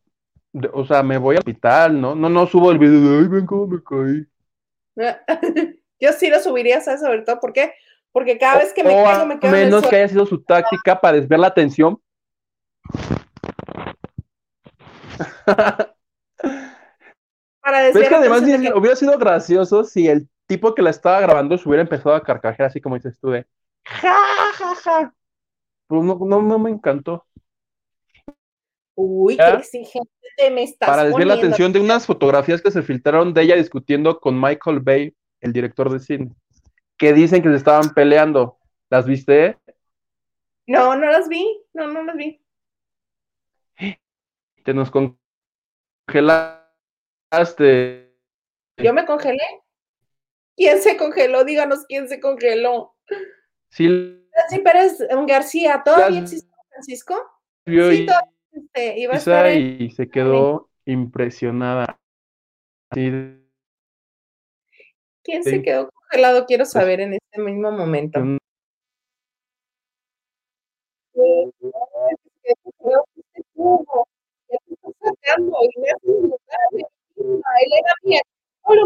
[0.72, 2.14] o sea, me voy al hospital, ¿no?
[2.14, 4.26] No, no subo el video de, ay, ven cómo me caí.
[6.00, 7.00] Yo sí lo subiría, ¿sabes?
[7.00, 7.74] Sobre todo, ¿por qué?
[8.12, 11.00] Porque cada vez que me o caigo, me quedo menos que haya sido su táctica
[11.00, 12.00] para desviar la atención.
[17.60, 20.74] Para Pero es desviar que además atención de que- hubiera sido gracioso si el tipo
[20.74, 23.46] que la estaba grabando se hubiera empezado a carcajear así como dices tú de
[23.84, 24.16] ja,
[24.54, 25.14] ja, ja.
[25.86, 27.26] Pues no, no, no me encantó.
[28.94, 29.52] Uy, ¿Ya?
[29.52, 33.34] qué exigente te me estás Para desviar la atención de unas fotografías que se filtraron
[33.34, 36.30] de ella discutiendo con Michael Bay, el director de cine,
[36.96, 38.58] que dicen que se estaban peleando.
[38.90, 39.58] ¿Las viste?
[40.66, 41.62] No, no las vi.
[41.72, 42.40] No, no las vi.
[44.64, 45.16] Te nos congelaste.
[48.76, 49.38] Yo me congelé.
[50.56, 51.44] ¿Quién se congeló?
[51.44, 52.94] Díganos quién se congeló.
[53.70, 57.14] Sí, Nancy Pérez García, ¿todavía existe Francisco?
[57.64, 58.98] vio Sí, y- todavía existe.
[58.98, 61.98] Iba a estar Isa en- y se quedó impresionada.
[62.90, 63.39] Así de-
[65.22, 65.50] ¿Quién sí.
[65.50, 66.46] se quedó congelado?
[66.46, 68.20] Quiero saber en este mismo momento.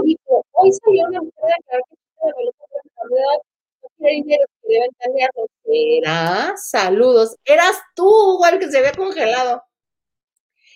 [0.03, 3.39] Vico, hoy salió una mujer a declarar que chica de Venezuela de enfermedad
[3.83, 5.47] no quiere dinero, que deben tenerlo.
[5.65, 6.57] ¿Será?
[6.57, 7.37] Saludos.
[7.45, 9.63] Eras tú, el que se había congelado.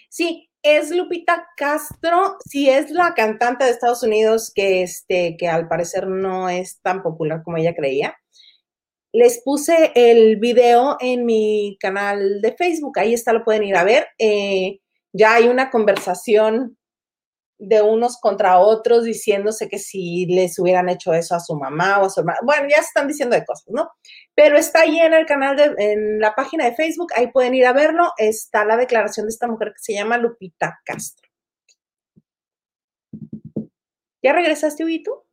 [0.09, 5.69] Sí, es Lupita Castro, sí es la cantante de Estados Unidos que, este, que al
[5.69, 8.17] parecer no es tan popular como ella creía.
[9.13, 13.85] Les puse el video en mi canal de Facebook, ahí está, lo pueden ir a
[13.85, 14.09] ver.
[14.19, 14.81] Eh,
[15.13, 16.77] ya hay una conversación
[17.59, 22.07] de unos contra otros diciéndose que si les hubieran hecho eso a su mamá o
[22.07, 22.39] a su hermana.
[22.45, 23.91] Bueno, ya se están diciendo de cosas, ¿no?
[24.35, 27.67] Pero está ahí en el canal, de, en la página de Facebook, ahí pueden ir
[27.67, 28.13] a verlo.
[28.17, 31.29] Está la declaración de esta mujer que se llama Lupita Castro.
[34.23, 35.27] ¿Ya regresaste, Huguito?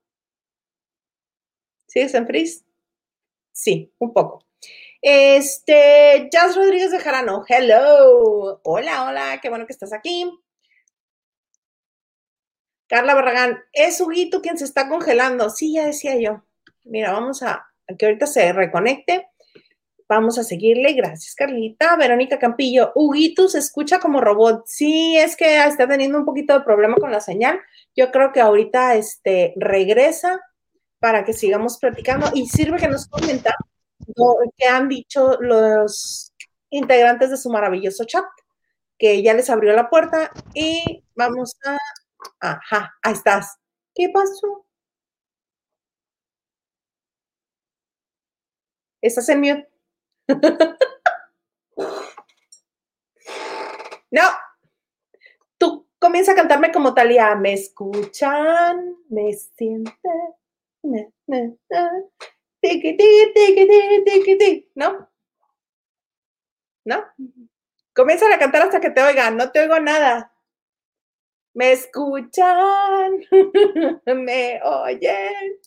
[1.88, 2.66] ¿Sigues en Freeze?
[3.52, 4.46] Sí, un poco.
[5.02, 8.60] Este, Jazz Rodríguez de Jarano, hello.
[8.64, 10.30] Hola, hola, qué bueno que estás aquí.
[12.88, 15.50] Carla Barragán, es Huguito quien se está congelando.
[15.50, 16.44] Sí, ya decía yo.
[16.84, 19.28] Mira, vamos a, a que ahorita se reconecte.
[20.08, 20.94] Vamos a seguirle.
[20.94, 21.96] Gracias, Carlita.
[21.96, 24.64] Verónica Campillo, Huguito se escucha como robot.
[24.68, 27.60] Sí, es que está teniendo un poquito de problema con la señal.
[27.96, 30.40] Yo creo que ahorita este, regresa
[31.00, 33.56] para que sigamos platicando y sirve que nos comenta
[34.16, 36.34] lo que han dicho los
[36.70, 38.26] integrantes de su maravilloso chat,
[38.98, 41.78] que ya les abrió la puerta y vamos a...
[42.40, 43.58] Ajá, ahí estás.
[43.94, 44.66] ¿Qué pasó?
[49.02, 49.70] ¿Estás en mute?
[54.12, 54.22] no.
[55.58, 57.36] Tú comienza a cantarme como Talía.
[57.36, 60.36] Me escuchan, me sienten.
[62.62, 64.72] Tiqui, tiqui, tiqui.
[64.76, 65.10] ¿No?
[66.86, 67.04] ¿No?
[67.94, 69.38] Comienza a cantar hasta que te oigan.
[69.38, 70.35] No te oigo nada.
[71.56, 73.26] Me escuchan,
[74.06, 75.58] me oyen,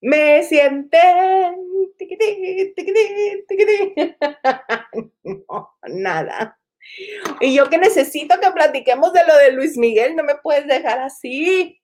[0.00, 1.54] me sienten.
[5.24, 6.58] No, nada.
[7.40, 11.00] Y yo que necesito que platiquemos de lo de Luis Miguel, no me puedes dejar
[11.00, 11.80] así.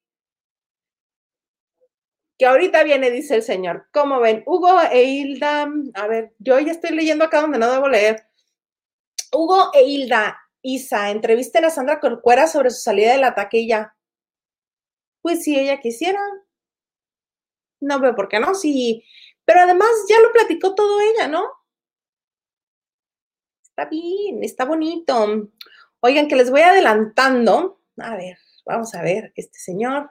[2.38, 3.86] Que ahorita viene, dice el señor.
[3.92, 4.42] ¿Cómo ven?
[4.46, 8.26] Hugo e Hilda, a ver, yo ya estoy leyendo acá donde no debo leer.
[9.32, 13.96] Hugo e Hilda, Isa, entrevisten a Sandra Corcuera sobre su salida de la taquilla.
[15.22, 16.20] Pues si ella quisiera.
[17.80, 19.04] No veo por qué no, sí.
[19.44, 21.48] Pero además ya lo platicó todo ella, ¿no?
[23.62, 25.50] Está bien, está bonito.
[26.00, 27.80] Oigan, que les voy adelantando.
[27.98, 30.10] A ver, vamos a ver, este señor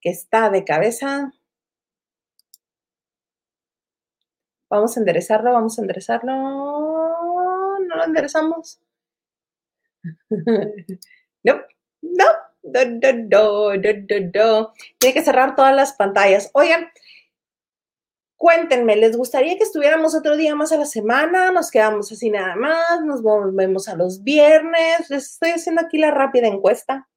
[0.00, 1.32] que está de cabeza.
[4.70, 6.32] Vamos a enderezarlo, vamos a enderezarlo.
[6.32, 8.80] No lo enderezamos.
[11.44, 11.54] No,
[12.02, 12.24] no,
[12.62, 13.72] no, no,
[14.34, 14.72] no.
[14.98, 16.50] Tiene que cerrar todas las pantallas.
[16.52, 16.88] Oigan,
[18.36, 21.50] cuéntenme, ¿les gustaría que estuviéramos otro día más a la semana?
[21.50, 23.02] ¿Nos quedamos así nada más?
[23.04, 25.08] ¿Nos volvemos a los viernes?
[25.10, 27.08] Les estoy haciendo aquí la rápida encuesta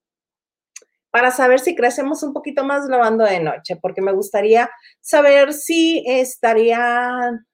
[1.12, 4.70] para saber si crecemos un poquito más lavando de noche, porque me gustaría
[5.02, 7.46] saber si estarían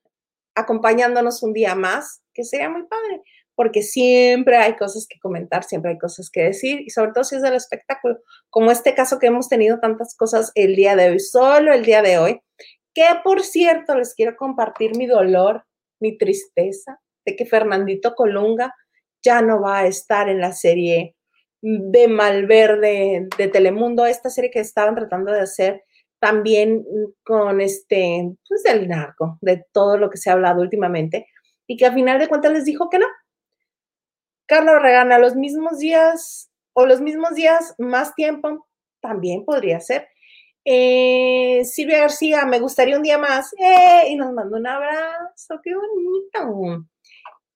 [0.54, 3.24] acompañándonos un día más, que sería muy padre
[3.58, 7.38] porque siempre hay cosas que comentar, siempre hay cosas que decir, y sobre todo si
[7.38, 8.20] es del espectáculo,
[8.52, 12.04] como este caso que hemos tenido tantas cosas el día de hoy, solo el día
[12.04, 12.40] de hoy,
[12.94, 15.66] que por cierto les quiero compartir mi dolor,
[16.00, 18.76] mi tristeza de que Fernandito Colunga
[19.24, 21.16] ya no va a estar en la serie
[21.60, 25.84] de Malverde de Telemundo, esta serie que estaban tratando de hacer
[26.20, 26.86] también
[27.24, 31.26] con este, pues del narco, de todo lo que se ha hablado últimamente,
[31.66, 33.08] y que a final de cuentas les dijo que no.
[34.48, 38.68] Carlos Regana, los mismos días o los mismos días, más tiempo,
[39.02, 40.08] también podría ser.
[40.64, 43.54] Eh, Silvia García, me gustaría un día más.
[43.58, 44.10] ¡Eh!
[44.10, 46.86] Y nos mandó un abrazo, qué bonito.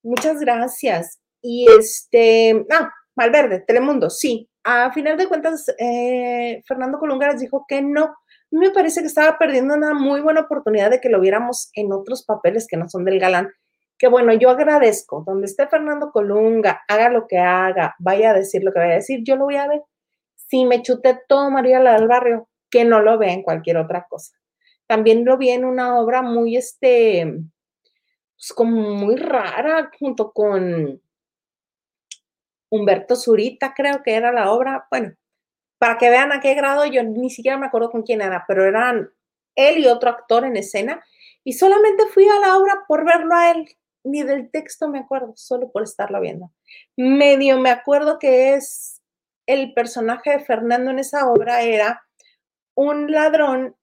[0.03, 1.19] Muchas gracias.
[1.41, 4.49] Y este, ah, Valverde, Telemundo, sí.
[4.63, 8.15] A final de cuentas, eh, Fernando Colunga dijo que no.
[8.51, 12.25] Me parece que estaba perdiendo una muy buena oportunidad de que lo viéramos en otros
[12.25, 13.49] papeles que no son del galán.
[14.01, 18.63] Que bueno, yo agradezco, donde esté Fernando Colunga, haga lo que haga, vaya a decir
[18.63, 19.83] lo que vaya a decir, yo lo voy a ver.
[20.33, 24.07] Si me chuté todo María la del Barrio, que no lo vea en cualquier otra
[24.09, 24.35] cosa.
[24.87, 27.31] También lo vi en una obra muy, este,
[28.35, 30.99] pues como muy rara, junto con
[32.71, 34.87] Humberto Zurita, creo que era la obra.
[34.89, 35.13] Bueno,
[35.77, 38.65] para que vean a qué grado, yo ni siquiera me acuerdo con quién era, pero
[38.65, 39.11] eran
[39.55, 41.05] él y otro actor en escena.
[41.43, 43.67] Y solamente fui a la obra por verlo a él,
[44.03, 46.51] ni del texto me acuerdo, solo por estarlo viendo.
[46.97, 49.01] Medio me acuerdo que es
[49.45, 52.01] el personaje de Fernando en esa obra era
[52.75, 53.75] un ladrón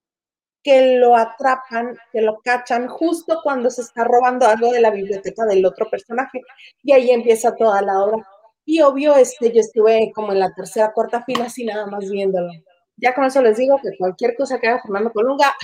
[0.62, 5.44] que lo atrapan, que lo cachan justo cuando se está robando algo de la biblioteca
[5.44, 6.42] del otro personaje.
[6.82, 8.26] Y ahí empieza toda la obra.
[8.64, 12.50] Y obvio, este, yo estuve como en la tercera, cuarta fila, así nada más viéndolo.
[12.96, 15.54] Ya con eso les digo que cualquier cosa que haga Fernando Colunga,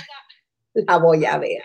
[0.73, 1.61] la voy a ver.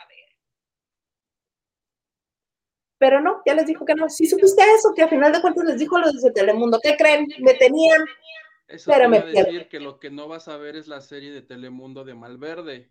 [3.01, 4.11] Pero no, ya les dijo que no.
[4.11, 6.79] Si supiste eso, que a final de cuentas les dijo lo de Telemundo.
[6.83, 7.27] ¿Qué creen?
[7.39, 8.05] Me tenían.
[8.69, 11.41] Eso pero me decir que lo que no vas a ver es la serie de
[11.41, 12.91] Telemundo de Malverde.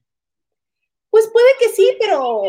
[1.11, 2.41] Pues puede que sí, pero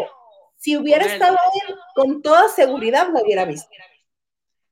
[0.56, 1.36] si hubiera estado
[1.68, 3.68] él, con toda seguridad lo hubiera visto.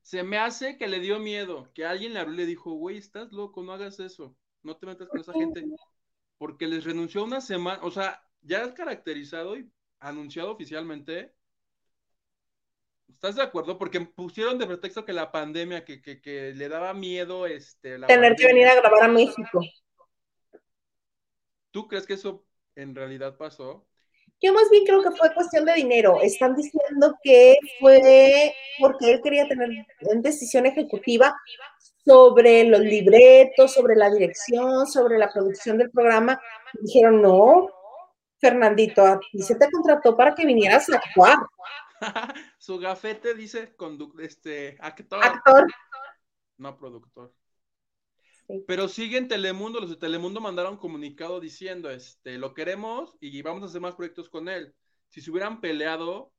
[0.00, 2.96] Se me hace que le dio miedo, que alguien le habló y le dijo, güey,
[2.96, 5.62] estás loco, no hagas eso, no te metas con esa gente.
[6.38, 9.70] Porque les renunció una semana, o sea, ya es caracterizado y
[10.00, 11.34] anunciado oficialmente.
[13.08, 13.78] ¿Estás de acuerdo?
[13.78, 18.46] Porque pusieron de pretexto que la pandemia, que, que, le daba miedo este, tener que
[18.46, 19.60] venir a grabar a México.
[21.70, 22.44] ¿Tú crees que eso
[22.76, 23.86] en realidad pasó?
[24.40, 26.20] Yo más bien creo que fue cuestión de dinero.
[26.22, 29.68] Están diciendo que fue porque él quería tener
[30.00, 31.34] una decisión ejecutiva
[32.04, 36.40] sobre los libretos, sobre la dirección, sobre la producción del programa.
[36.80, 37.68] Dijeron, no,
[38.38, 41.38] Fernandito, a ti se te contrató para que vinieras a actuar.
[42.58, 43.74] Su gafete dice
[44.20, 45.24] este, actor.
[45.24, 45.66] Actor.
[46.56, 47.34] No productor.
[48.66, 53.62] Pero siguen Telemundo, los de Telemundo mandaron un comunicado diciendo, este, lo queremos y vamos
[53.62, 54.74] a hacer más proyectos con él.
[55.10, 56.32] Si se hubieran peleado,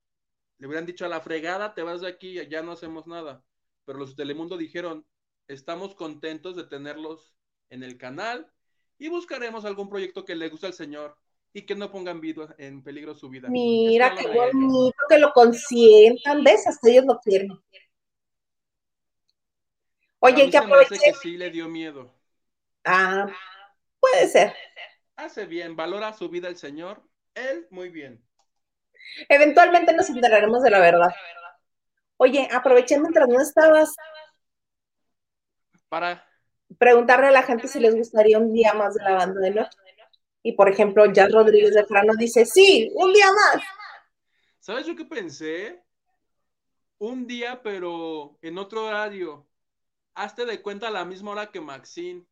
[0.57, 3.43] le hubieran dicho a la fregada, te vas de aquí, ya no hacemos nada.
[3.86, 5.05] Pero los de Telemundo dijeron,
[5.47, 7.36] estamos contentos de tenerlos
[7.70, 8.51] en el canal
[8.97, 11.16] y buscaremos algún proyecto que le guste al señor
[11.53, 12.21] y que no pongan
[12.57, 13.49] en peligro su vida.
[13.49, 17.49] Mira qué bonito que lo consientan, ves, hasta ellos lo quieren.
[20.19, 20.97] Oye, que aproveche.
[20.99, 22.13] que sí le dio miedo.
[22.83, 23.27] Ah,
[23.99, 24.53] puede ser.
[25.15, 27.01] Hace bien, valora su vida el Señor.
[27.33, 28.23] Él, muy bien.
[29.27, 31.09] Eventualmente nos enteraremos de la verdad.
[32.17, 33.95] Oye, aproveché mientras no estabas.
[35.87, 36.25] Para
[36.77, 39.77] preguntarle a la gente si les gustaría un día más de la banda de noche.
[40.41, 43.63] Y por ejemplo, Jazz Rodríguez de Frano dice, sí, un día más.
[44.59, 45.83] ¿Sabes yo qué pensé?
[46.97, 49.47] Un día, pero en otro horario
[50.13, 52.25] hazte de cuenta a la misma hora que Maxine.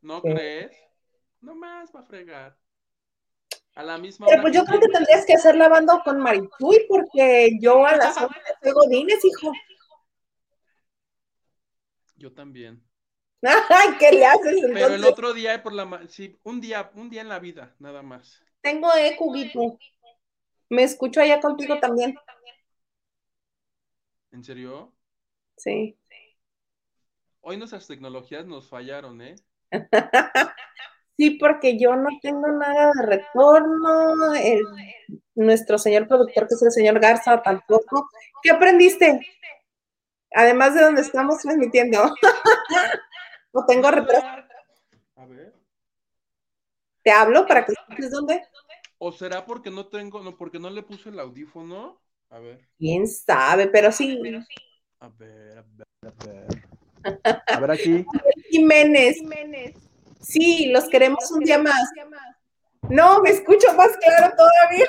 [0.00, 0.76] ¿No crees?
[1.40, 2.58] No más va a fregar.
[3.74, 7.56] A la misma Pero pues yo creo que tendrías que hacer lavando con Marichuy, porque
[7.60, 9.52] yo a las horas de Godines, hijo.
[12.16, 12.84] Yo también.
[13.98, 14.70] ¿Qué le haces entonces?
[14.74, 18.02] Pero el otro día por la sí, un día, un día en la vida, nada
[18.02, 18.42] más.
[18.60, 19.32] Tengo eco,
[20.68, 22.14] Me escucho allá contigo también.
[24.30, 24.92] ¿En serio?
[25.56, 25.96] Sí.
[27.40, 29.34] Hoy nuestras tecnologías nos fallaron, ¿eh?
[31.16, 34.32] sí, porque yo no tengo nada de retorno.
[35.34, 38.08] nuestro señor productor, que es el señor Garza, tampoco.
[38.42, 39.20] ¿Qué aprendiste?
[40.34, 42.14] Además de donde estamos transmitiendo.
[43.52, 44.44] no tengo retorno.
[45.16, 45.54] A ver.
[47.02, 48.42] ¿Te hablo para que escuches dónde?
[48.98, 52.00] ¿O será porque no tengo, no, porque no le puse el audífono?
[52.30, 52.68] A ver.
[52.78, 53.66] ¿Quién sabe?
[53.66, 54.20] Pero sí.
[55.00, 57.42] A ver, a ver, a ver.
[57.48, 58.06] A ver aquí.
[58.50, 59.18] Jiménez.
[60.20, 61.90] Sí, los queremos un día más.
[62.88, 64.86] No, me escucho más claro todavía.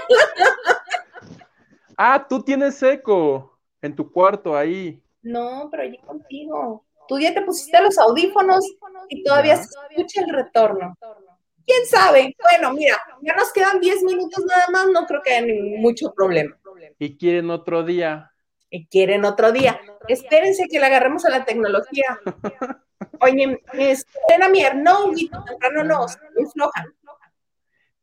[1.98, 3.60] Ah, tú tienes eco.
[3.82, 5.04] en tu cuarto ahí.
[5.22, 6.86] No, pero allí contigo.
[7.08, 8.66] Tú ya te pusiste los audífonos
[9.10, 10.98] y todavía se escucha el retorno.
[11.66, 12.36] ¿Quién sabe?
[12.42, 16.58] Bueno, mira, ya nos quedan 10 minutos nada más, no creo que haya mucho problema.
[17.00, 18.32] Y quieren otro día.
[18.70, 19.80] Y quieren otro día.
[20.08, 22.20] Espérense que le agarremos a la tecnología.
[23.22, 25.12] Oye, Elena Mier, no,
[25.46, 26.86] temprano no, muy floja.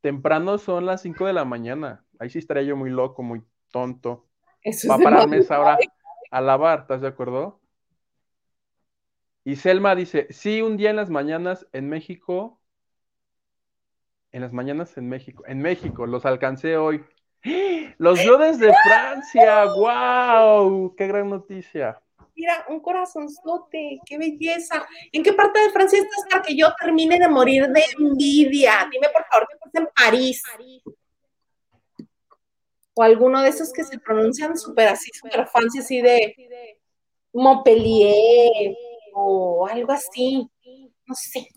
[0.01, 2.05] Temprano son las 5 de la mañana.
[2.19, 4.27] Ahí sí estaría yo muy loco, muy tonto.
[4.63, 5.79] Eso Va a es pararme esa hora
[6.31, 7.61] a lavar, ¿estás de acuerdo?
[9.45, 12.61] Y Selma dice, sí, un día en las mañanas en México,
[14.33, 17.03] en las mañanas en México, en México, los alcancé hoy.
[17.97, 22.01] Los veo desde Francia, wow, qué gran noticia.
[22.37, 24.87] Mira, un corazonzote, qué belleza.
[25.13, 28.89] ¿En qué parte de Francia estás para que yo termine de morir de envidia?
[28.91, 30.43] Dime, por favor, que estás en París.
[32.95, 36.35] O alguno de esos que se pronuncian súper así, súper fancy, así de
[37.33, 38.75] Montpellier
[39.15, 40.49] o algo así.
[41.07, 41.49] No sé.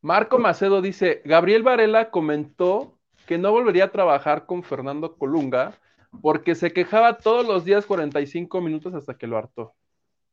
[0.00, 5.78] Marco Macedo dice, Gabriel Varela comentó que no volvería a trabajar con Fernando Colunga
[6.22, 9.74] porque se quejaba todos los días 45 minutos hasta que lo hartó.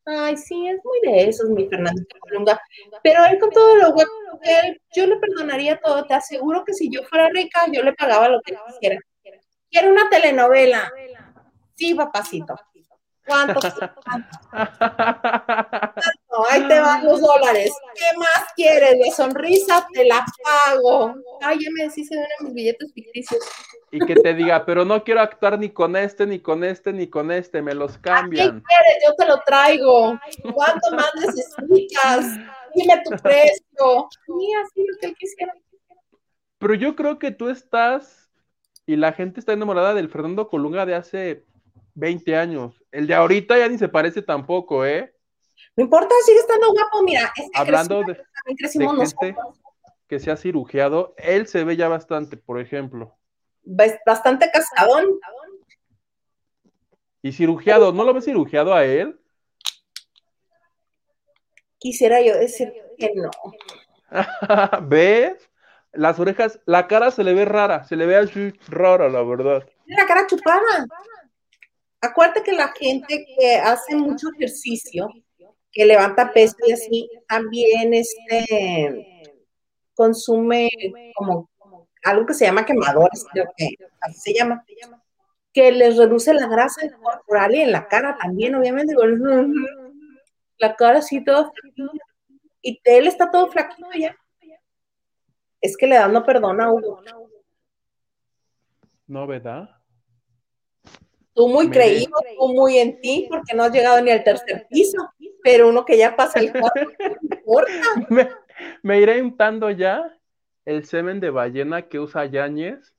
[0.05, 2.59] Ay, sí, es muy de esos, mi Fernando Colunga.
[3.03, 6.05] Pero él con todo lo hueco que él, yo le perdonaría todo.
[6.05, 8.99] Te aseguro que si yo fuera rica, yo le pagaba lo que quisiera.
[9.71, 10.91] Quiero una telenovela.
[11.73, 12.55] Sí, papacito.
[13.26, 13.59] ¿Cuánto?
[16.32, 17.73] No, ahí te van los dólares.
[17.95, 18.95] ¿Qué más quieres?
[18.99, 21.15] La sonrisa te la pago.
[21.41, 23.41] Ay, ya me deshice de uno de mis billetes ficticios.
[23.91, 27.07] y que te diga, pero no quiero actuar ni con este, ni con este, ni
[27.07, 28.61] con este, me los ¿Qué cambian.
[28.61, 29.03] quieres?
[29.07, 30.19] Yo te lo traigo.
[30.53, 32.26] ¿Cuánto más necesitas?
[32.73, 34.09] Dime tu precio.
[34.26, 35.53] Sí, así lo que él quisiera.
[36.57, 38.30] Pero yo creo que tú estás
[38.86, 41.45] y la gente está enamorada del Fernando Colunga de hace
[41.95, 42.81] 20 años.
[42.91, 45.13] El de ahorita ya ni se parece tampoco, ¿eh?
[45.75, 47.01] No importa, sigue estando guapo.
[47.03, 48.01] Mira, es que Hablando
[48.57, 49.35] crecimos- de, gente
[50.07, 53.17] que se ha cirugiado, él se ve ya bastante, por ejemplo.
[53.63, 55.19] Bas- Bastante cascadón.
[57.21, 59.19] Y cirugiado, ¿no lo ves cirugiado a él?
[61.79, 63.31] Quisiera yo decir que no.
[64.83, 65.49] ¿Ves?
[65.91, 69.67] Las orejas, la cara se le ve rara, se le ve así rara, la verdad.
[69.85, 70.85] La cara chupada.
[72.06, 75.10] Acuérdate que la gente que hace mucho ejercicio,
[75.72, 79.24] que levanta peso y así, también este,
[79.93, 80.70] consume
[81.16, 81.49] como
[82.03, 84.64] algo que se llama quemadores, creo que así se llama,
[85.51, 88.93] que les reduce la grasa corporal y en la cara también, obviamente.
[90.58, 91.51] La cara así todo.
[92.62, 94.16] Y él está todo flaquito ya.
[95.62, 97.01] Es que le dan no perdona, Hugo.
[99.08, 99.70] ¿No, verdad?
[101.36, 104.97] Tú muy creído, tú muy en ti, porque no has llegado ni al tercer piso,
[105.43, 107.71] pero uno que ya pasa el cuarto, no importa.
[108.09, 108.29] Me,
[108.81, 110.17] me iré untando ya
[110.63, 112.95] el semen de ballena que usa Yáñez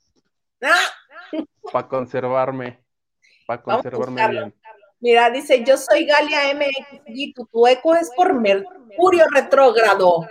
[0.62, 1.41] Ah,
[1.72, 2.84] para conservarme,
[3.47, 4.55] para conservarme bien.
[5.01, 10.26] Mira, dice, yo soy Galia MX y tu, tu eco es por Mercurio retrógrado.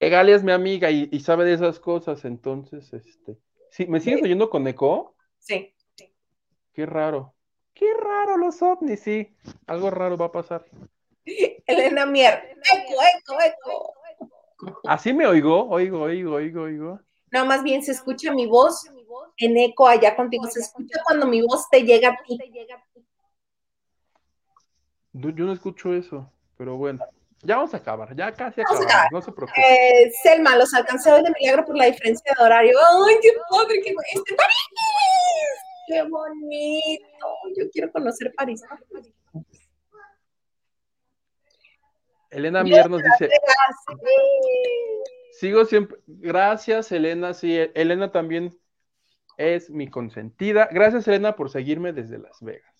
[0.00, 3.38] Galia es mi amiga y, y sabe de esas cosas, entonces, este.
[3.70, 5.14] Sí, ¿Me sigues oyendo con eco?
[5.38, 5.74] Sí.
[6.78, 7.34] Qué raro.
[7.74, 9.36] Qué raro los ovnis, sí.
[9.66, 10.64] Algo raro va a pasar.
[11.24, 14.78] Elena Mier, eco, eco, eco.
[14.84, 15.68] ¿Así me oigo?
[15.70, 17.00] Oigo, oigo, oigo, oigo.
[17.32, 18.84] No, más bien se escucha mi voz
[19.38, 20.46] en eco allá contigo.
[20.46, 22.38] Se escucha cuando mi voz te llega a ti.
[25.14, 27.04] Yo yo no escucho eso, pero bueno.
[27.42, 29.12] Ya vamos a acabar, ya casi acabamos, acabar.
[29.12, 29.60] no se preocupe.
[29.60, 32.76] Eh, Selma, los alcancé hoy de milagro por la diferencia de horario.
[32.78, 33.80] ¡Ay, qué padre!
[33.82, 34.34] ¡Qué este!
[35.88, 37.26] ¡Qué bonito!
[37.56, 38.62] Yo quiero conocer París.
[42.30, 43.30] Elena Mier nos dice,
[45.32, 48.54] sigo siempre, gracias Elena, sí, Elena también
[49.38, 50.68] es mi consentida.
[50.70, 52.74] Gracias Elena por seguirme desde Las Vegas.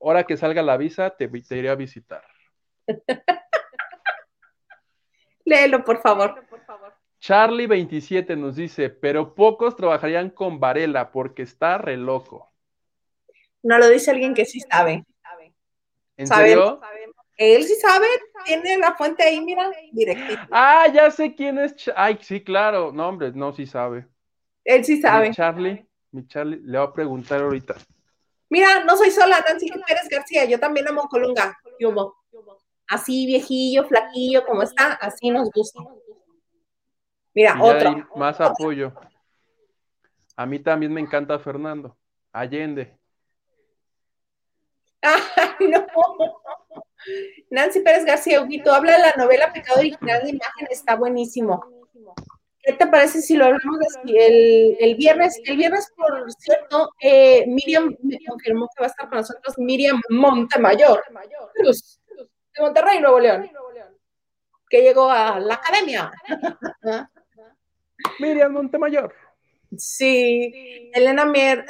[0.00, 2.24] Ahora que salga la visa, te, te iré a visitar.
[5.44, 6.40] Léelo, por favor.
[7.22, 12.50] Charlie27 nos dice, pero pocos trabajarían con Varela porque está re loco.
[13.62, 15.04] No lo dice alguien que sí sabe.
[16.16, 16.80] ¿En serio?
[17.36, 18.06] Él sí sabe,
[18.44, 20.42] tiene la fuente ahí, mira, directito.
[20.50, 21.74] Ah, ya sé quién es.
[21.76, 22.92] Ch- Ay, sí, claro.
[22.92, 24.06] No, hombre, no, sí sabe.
[24.64, 25.28] Él sí sabe.
[25.28, 27.76] Mi Charlie, mi Charlie, le voy a preguntar ahorita.
[28.50, 31.56] Mira, no soy sola, Nancy Pérez García, yo también amo Colunga.
[32.88, 35.80] Así viejillo, flaquillo, como está, así nos gusta.
[37.34, 38.08] Mira, otro.
[38.16, 38.92] más apoyo.
[40.36, 41.96] A mí también me encanta Fernando.
[42.32, 42.96] Allende.
[45.02, 45.18] Ah,
[45.60, 45.86] no.
[47.50, 51.64] Nancy Pérez García Huguito habla de la novela Pecado Original de Imagen, está buenísimo.
[52.62, 55.40] ¿Qué te parece si lo hablamos el, el, viernes?
[55.44, 60.00] El viernes, por cierto, eh, Miriam me confirmó que va a estar con nosotros Miriam
[60.10, 61.02] Montemayor,
[61.54, 63.50] Cruz, de Monterrey, Nuevo León,
[64.70, 66.12] que llegó a la academia.
[68.32, 69.12] Miriam Montemayor.
[69.76, 71.66] Sí, Elena Mier,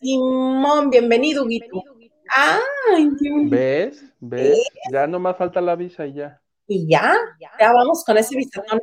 [0.00, 1.82] Simón, bienvenido, Guito.
[2.28, 3.10] Ay,
[3.46, 4.04] ¿Ves?
[4.20, 4.64] ¿Ves?
[4.92, 6.40] Ya nomás falta la visa y ya.
[6.68, 7.16] Y ya,
[7.58, 8.80] ya vamos con ese visitón.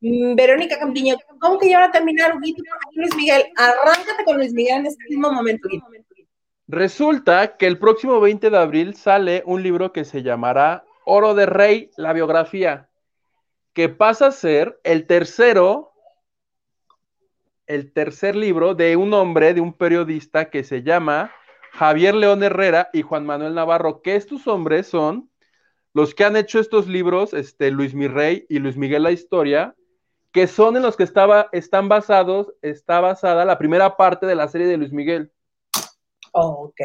[0.00, 2.64] Mm, Verónica Campiño, ¿cómo que ya va a terminar, Guito?
[2.94, 5.86] Luis Miguel, arráncate con Luis Miguel en este mismo momento, Guito.
[6.66, 11.46] Resulta que el próximo 20 de abril sale un libro que se llamará Oro de
[11.46, 12.88] Rey, la biografía,
[13.72, 15.91] que pasa a ser el tercero
[17.72, 21.32] el tercer libro de un hombre, de un periodista que se llama
[21.72, 25.30] Javier León Herrera y Juan Manuel Navarro, que estos hombres son
[25.94, 29.74] los que han hecho estos libros, este, Luis Mirrey y Luis Miguel La Historia,
[30.32, 34.48] que son en los que estaba, están basados, está basada la primera parte de la
[34.48, 35.32] serie de Luis Miguel.
[36.32, 36.80] Ok.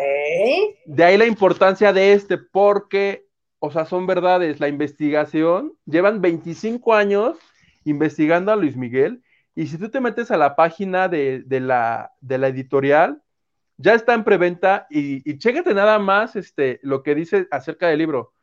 [0.85, 3.27] De ahí la importancia de este, porque,
[3.59, 7.37] o sea, son verdades, la investigación, llevan 25 años
[7.83, 9.21] investigando a Luis Miguel
[9.57, 13.23] y si tú te metes a la página de, la, editorial,
[13.77, 15.39] ya está en preventa y, y
[15.73, 18.35] nada más este, lo que dice acerca del libro.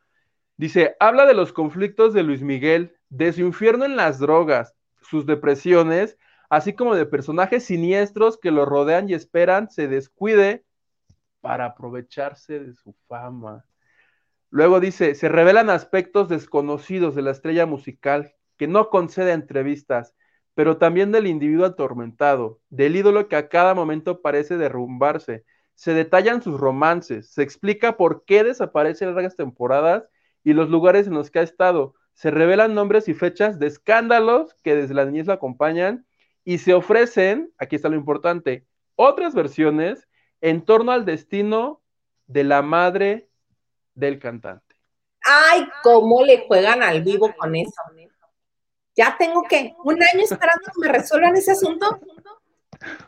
[0.56, 5.24] Dice, habla de los conflictos de Luis Miguel, de su infierno en las drogas, sus
[5.24, 6.18] depresiones,
[6.50, 10.64] así como de personajes siniestros que lo rodean y esperan se descuide
[11.40, 13.64] para aprovecharse de su fama.
[14.50, 20.12] Luego dice, se revelan aspectos desconocidos de la estrella musical que no concede entrevistas
[20.54, 25.44] pero también del individuo atormentado, del ídolo que a cada momento parece derrumbarse.
[25.74, 30.04] Se detallan sus romances, se explica por qué desaparece largas temporadas
[30.44, 31.94] y los lugares en los que ha estado.
[32.12, 36.06] Se revelan nombres y fechas de escándalos que desde la niñez lo acompañan
[36.44, 40.08] y se ofrecen, aquí está lo importante, otras versiones
[40.40, 41.82] en torno al destino
[42.26, 43.28] de la madre
[43.94, 44.76] del cantante.
[45.22, 47.72] Ay, cómo le juegan al vivo con eso.
[48.96, 51.98] Ya tengo que un año esperando que me resuelvan ese asunto.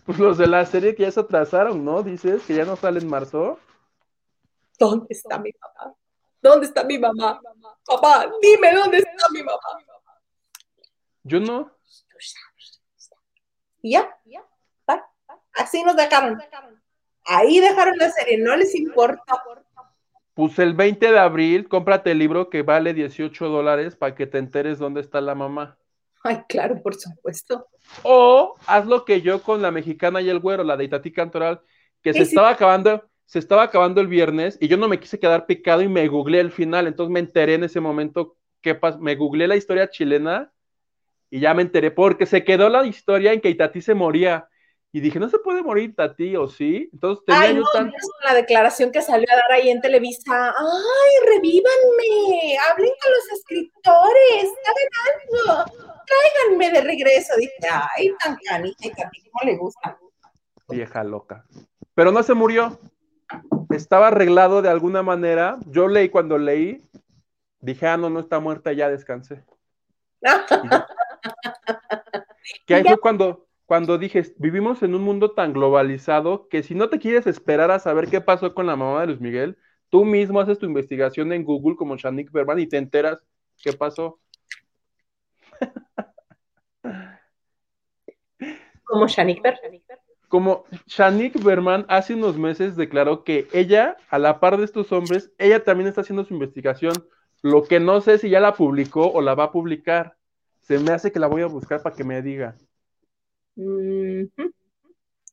[0.04, 2.02] Pues los de la serie que ya se atrasaron, ¿no?
[2.02, 3.58] Dices que ya no sale en marzo.
[4.78, 5.94] ¿Dónde está mi mamá?
[6.42, 7.40] ¿Dónde está mi mamá?
[7.84, 9.60] Papá, dime dónde está mi mamá.
[11.22, 11.70] Yo no.
[13.82, 14.16] ¿Y ya?
[15.56, 16.40] Así nos dejaron.
[17.24, 19.42] Ahí dejaron la serie, no les importa.
[20.36, 24.36] Pues el 20 de abril, cómprate el libro que vale 18 dólares para que te
[24.36, 25.78] enteres dónde está la mamá.
[26.22, 27.68] Ay, claro, por supuesto.
[28.02, 31.62] O haz lo que yo con la mexicana y el güero, la de Itatí Cantoral,
[32.02, 35.46] que se estaba acabando, se estaba acabando el viernes y yo no me quise quedar
[35.46, 39.14] picado y me googleé el final, entonces me enteré en ese momento qué pasó, me
[39.14, 40.52] googleé la historia chilena
[41.30, 44.50] y ya me enteré porque se quedó la historia en que Itatí se moría
[44.92, 46.88] y dije, no se puede morir Tati, ¿o sí?
[46.92, 47.92] Entonces tenía yo tan...
[48.24, 52.56] La declaración que salió a dar ahí en Televisa, ¡ay, revívanme!
[52.70, 54.50] ¡Hablen con los escritores!
[54.64, 55.64] ¡Hagan algo!
[56.06, 57.36] ¡Tráiganme de regreso!
[57.36, 59.98] Dije, ¡ay, tan canita y Tati, cómo le gusta!
[60.68, 61.44] Vieja loca.
[61.94, 62.78] Pero no se murió.
[63.70, 65.58] Estaba arreglado de alguna manera.
[65.66, 66.88] Yo leí cuando leí,
[67.60, 69.44] dije, ah, no, no está muerta, ya descansé.
[72.66, 76.88] que ahí fue cuando cuando dije, vivimos en un mundo tan globalizado que si no
[76.88, 79.58] te quieres esperar a saber qué pasó con la mamá de Luis Miguel,
[79.90, 83.18] tú mismo haces tu investigación en Google como Shanik Berman y te enteras
[83.62, 84.20] qué pasó.
[88.84, 89.82] ¿Como Shanik Berman?
[90.28, 95.32] Como Shanik Berman hace unos meses declaró que ella, a la par de estos hombres,
[95.38, 96.92] ella también está haciendo su investigación.
[97.42, 100.16] Lo que no sé si ya la publicó o la va a publicar.
[100.60, 102.56] Se me hace que la voy a buscar para que me diga.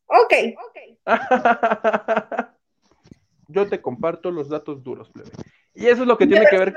[0.05, 0.34] Ok.
[3.47, 5.30] Yo te comparto los datos duros, plebe.
[5.74, 6.74] Y eso es lo que tiene que ver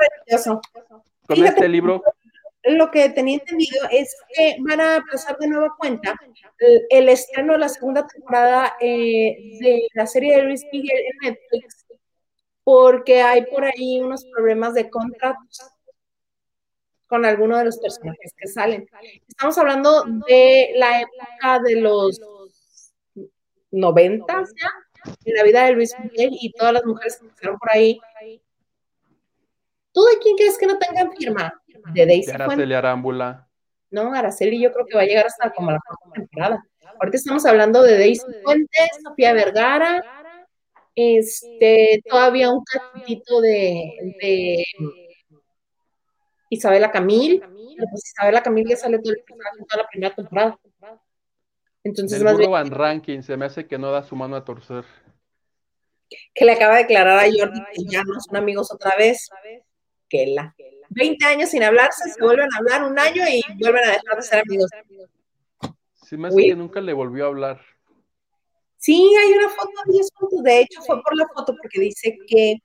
[1.26, 2.02] con este libro.
[2.64, 6.16] Lo que tenía entendido es que van a pasar de nueva cuenta
[6.88, 11.86] el, estreno de la segunda temporada eh, de la serie de Luis Miguel en Netflix,
[12.64, 15.75] porque hay por ahí unos problemas de contratos
[17.06, 18.88] con alguno de los personajes que salen.
[19.28, 22.20] Estamos hablando de la época de los
[23.70, 27.70] 90 ya, en la vida de Luis Miguel y todas las mujeres que pasaron por
[27.70, 28.00] ahí.
[29.92, 31.54] ¿Tú de quién crees que no tengan firma?
[31.92, 33.48] De Daisy Araceli Arámbula.
[33.90, 36.66] No, Araceli yo creo que va a llegar hasta como la cuarta temporada.
[36.98, 40.02] Ahorita estamos hablando de Daisy Fuentes, Sofía Vergara,
[40.94, 44.64] este, todavía un cachito de, de
[46.48, 50.58] Isabela Camil, pues Isabela Camil ya sale todo el toda la primera temporada.
[51.82, 54.84] Entonces, más bien, Van Ranking se me hace que no da su mano a torcer.
[56.34, 59.28] Que le acaba de declarar a Jordi que ya no son amigos otra vez.
[60.08, 60.54] Que la.
[60.90, 64.22] 20 años sin hablarse, se vuelven a hablar un año y vuelven a dejar de
[64.22, 64.70] ser amigos.
[66.02, 67.60] Sí, me hace que nunca le volvió a hablar.
[68.78, 70.42] Sí, hay una foto, 10 fotos.
[70.42, 72.58] De hecho, fue por la foto porque dice que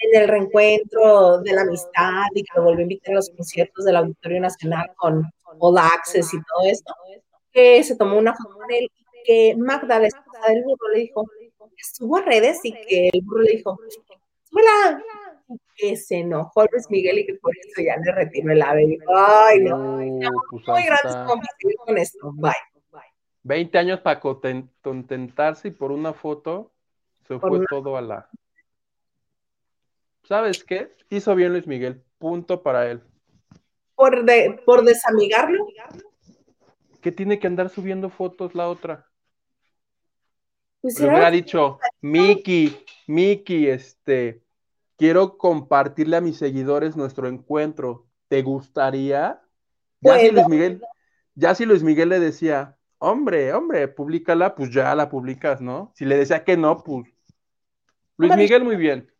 [0.00, 3.84] en el reencuentro de la amistad y que lo volvió a invitar a los conciertos
[3.84, 5.24] del Auditorio Nacional con
[5.58, 6.94] All Access y todo esto,
[7.52, 11.00] que se tomó una foto con él y que Magda, la esposa del burro, le
[11.00, 11.24] dijo,
[11.76, 13.78] estuvo a redes y que el burro le dijo,
[14.52, 15.02] hola,
[15.76, 18.86] que se enojó Luis Miguel y que por eso ya le retiró el ave.
[18.86, 19.76] Dijo, ay, no,
[20.50, 20.86] pues muy
[21.26, 22.52] compartir con esto, bye.
[23.42, 26.72] 20 años para contentarse y por una foto
[27.26, 28.28] se fue todo a la.
[30.30, 30.94] ¿Sabes qué?
[31.08, 32.04] Hizo bien Luis Miguel.
[32.18, 33.02] Punto para él.
[33.96, 35.66] ¿Por, de, por desamigarlo?
[37.00, 39.08] ¿Qué tiene que andar subiendo fotos la otra?
[40.82, 42.78] Pues Le hubiera dicho, Miki,
[43.08, 44.44] Miki, este,
[44.96, 48.06] quiero compartirle a mis seguidores nuestro encuentro.
[48.28, 49.42] ¿Te gustaría?
[50.00, 50.80] Ya si Luis Miguel,
[51.34, 55.90] ya si Luis Miguel le decía, hombre, hombre, públicala, pues ya la publicas, ¿no?
[55.96, 57.08] Si le decía que no, pues.
[58.16, 59.10] Luis Miguel, muy bien.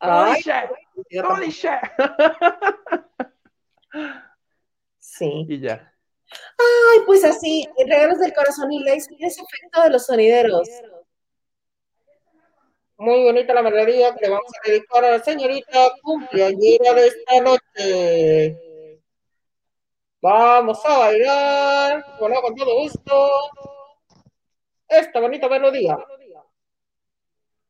[0.00, 1.24] Holy shit.
[1.24, 1.80] Holy shit.
[4.98, 5.46] Sí.
[5.48, 5.92] Y ya.
[6.58, 10.68] Ay, pues así, regalos del corazón y ese efecto de los sonideros.
[12.98, 17.40] Muy bonita la melodía que le vamos a dedicar a la señorita cumpleañera de esta
[17.40, 19.02] noche.
[20.20, 23.30] Vamos a bailar, bueno, con todo gusto,
[24.88, 25.96] esta bonita melodía.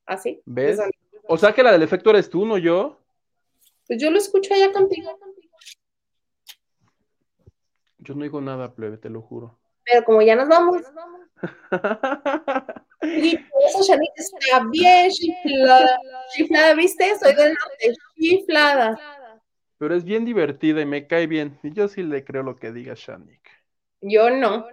[0.07, 0.41] ¿Así?
[0.45, 0.81] ¿Ves?
[1.29, 3.01] O sea que la del efecto eres tú, no yo.
[3.87, 5.19] Pues yo lo escucho allá contigo.
[7.99, 9.59] Yo no digo nada, plebe, te lo juro.
[9.85, 10.83] Pero como ya nos vamos.
[13.03, 15.99] y eso, Shanita, está bien chiflada.
[16.35, 17.19] Chiflada, ¿viste?
[17.19, 19.17] Soy del norte, chiflada
[19.79, 21.59] pero es bien divertida y me cae bien.
[21.63, 23.51] Y yo sí le creo lo que diga Shanik.
[24.01, 24.67] Yo no.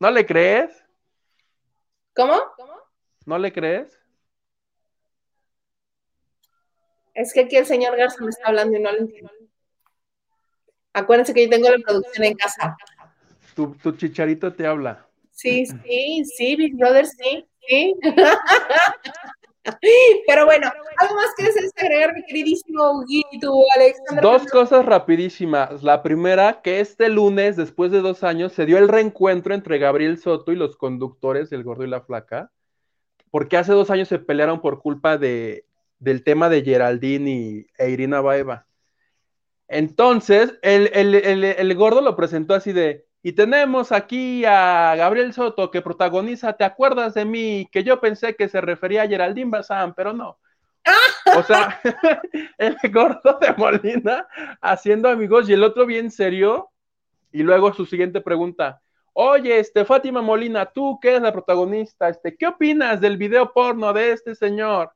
[0.00, 0.84] ¿No le crees?
[2.14, 2.34] ¿Cómo?
[3.26, 3.98] ¿No le crees?
[7.14, 9.30] Es que aquí el señor Garza me está hablando y no lo entiendo.
[10.92, 12.76] Acuérdense que yo tengo la producción en casa.
[13.54, 15.06] Tu, tu chicharito te habla.
[15.30, 17.94] Sí, sí, sí, Big Brother, sí, sí.
[20.26, 24.22] Pero bueno, algo más que desees agregar, mi queridísimo Guido, Alexander.
[24.22, 25.82] Dos cosas rapidísimas.
[25.82, 30.18] La primera, que este lunes, después de dos años, se dio el reencuentro entre Gabriel
[30.18, 32.50] Soto y los conductores del Gordo y la Flaca,
[33.30, 35.64] porque hace dos años se pelearon por culpa de,
[36.04, 38.66] del tema de Geraldine y, e Irina Baeva.
[39.66, 45.80] Entonces, el, el gordo lo presentó así de, y tenemos aquí a Gabriel Soto que
[45.80, 47.66] protagoniza ¿Te acuerdas de mí?
[47.72, 50.38] Que yo pensé que se refería a Geraldine Bazán, pero no.
[51.34, 51.80] O sea,
[52.58, 54.28] el gordo de Molina
[54.60, 56.68] haciendo amigos y el otro bien serio.
[57.32, 58.82] Y luego su siguiente pregunta.
[59.14, 63.94] Oye, este, Fátima Molina, tú que eres la protagonista, este, ¿qué opinas del video porno
[63.94, 64.92] de este señor?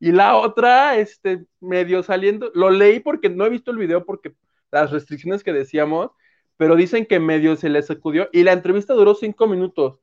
[0.00, 4.34] Y la otra, este, medio saliendo, lo leí porque no he visto el video porque
[4.72, 6.10] las restricciones que decíamos,
[6.56, 9.98] pero dicen que medio se le sacudió y la entrevista duró cinco minutos.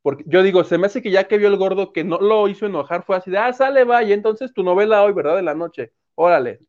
[0.00, 2.48] Porque yo digo, se me hace que ya que vio el gordo que no lo
[2.48, 5.36] hizo enojar, fue así de, ah, sale, vaya, entonces tu novela hoy, ¿verdad?
[5.36, 6.60] De la noche, órale,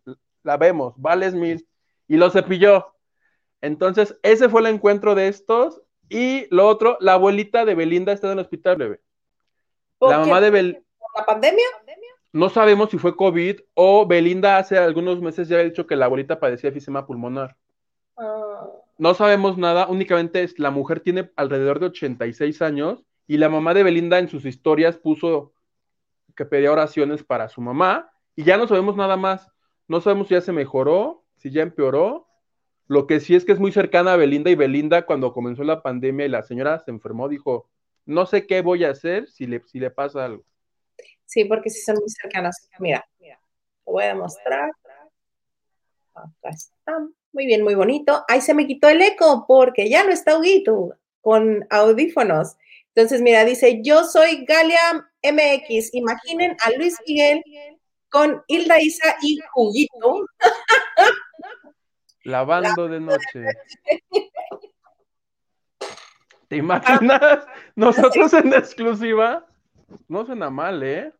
[0.43, 1.65] la vemos, vales mil.
[2.07, 2.93] Y lo cepilló.
[3.61, 5.81] Entonces, ese fue el encuentro de estos.
[6.09, 8.99] Y lo otro, la abuelita de Belinda está en el hospital, bebé.
[10.01, 10.81] La mamá de Belinda.
[11.15, 11.65] ¿La pandemia?
[12.33, 16.05] No sabemos si fue COVID o Belinda hace algunos meses ya había dicho que la
[16.05, 17.55] abuelita padecía efisema pulmonar.
[18.17, 18.67] Ah
[18.97, 23.73] no sabemos nada, únicamente es, la mujer tiene alrededor de 86 años y la mamá
[23.73, 25.53] de Belinda en sus historias puso
[26.35, 29.51] que pedía oraciones para su mamá y ya no sabemos nada más.
[29.87, 32.27] No sabemos si ya se mejoró, si ya empeoró.
[32.87, 35.81] Lo que sí es que es muy cercana a Belinda y Belinda cuando comenzó la
[35.81, 37.69] pandemia y la señora se enfermó, dijo,
[38.05, 40.43] no sé qué voy a hacer si le, si le pasa algo.
[41.33, 42.69] Sí, porque sí son muy cercanas.
[42.77, 43.39] Mira, mira,
[43.85, 44.69] voy a demostrar.
[46.13, 47.15] Acá están.
[47.31, 48.23] Muy bien, muy bonito.
[48.27, 52.55] Ahí se me quitó el eco porque ya no está Huguito con audífonos.
[52.93, 55.95] Entonces, mira, dice, yo soy Galia MX.
[55.95, 57.41] Imaginen a Luis Miguel
[58.09, 60.27] con Hilda Isa y Huguito.
[62.25, 63.45] Lavando de noche.
[66.47, 67.47] ¿Te imaginas?
[67.75, 69.47] Nosotros en exclusiva.
[70.07, 71.11] No suena mal, ¿eh?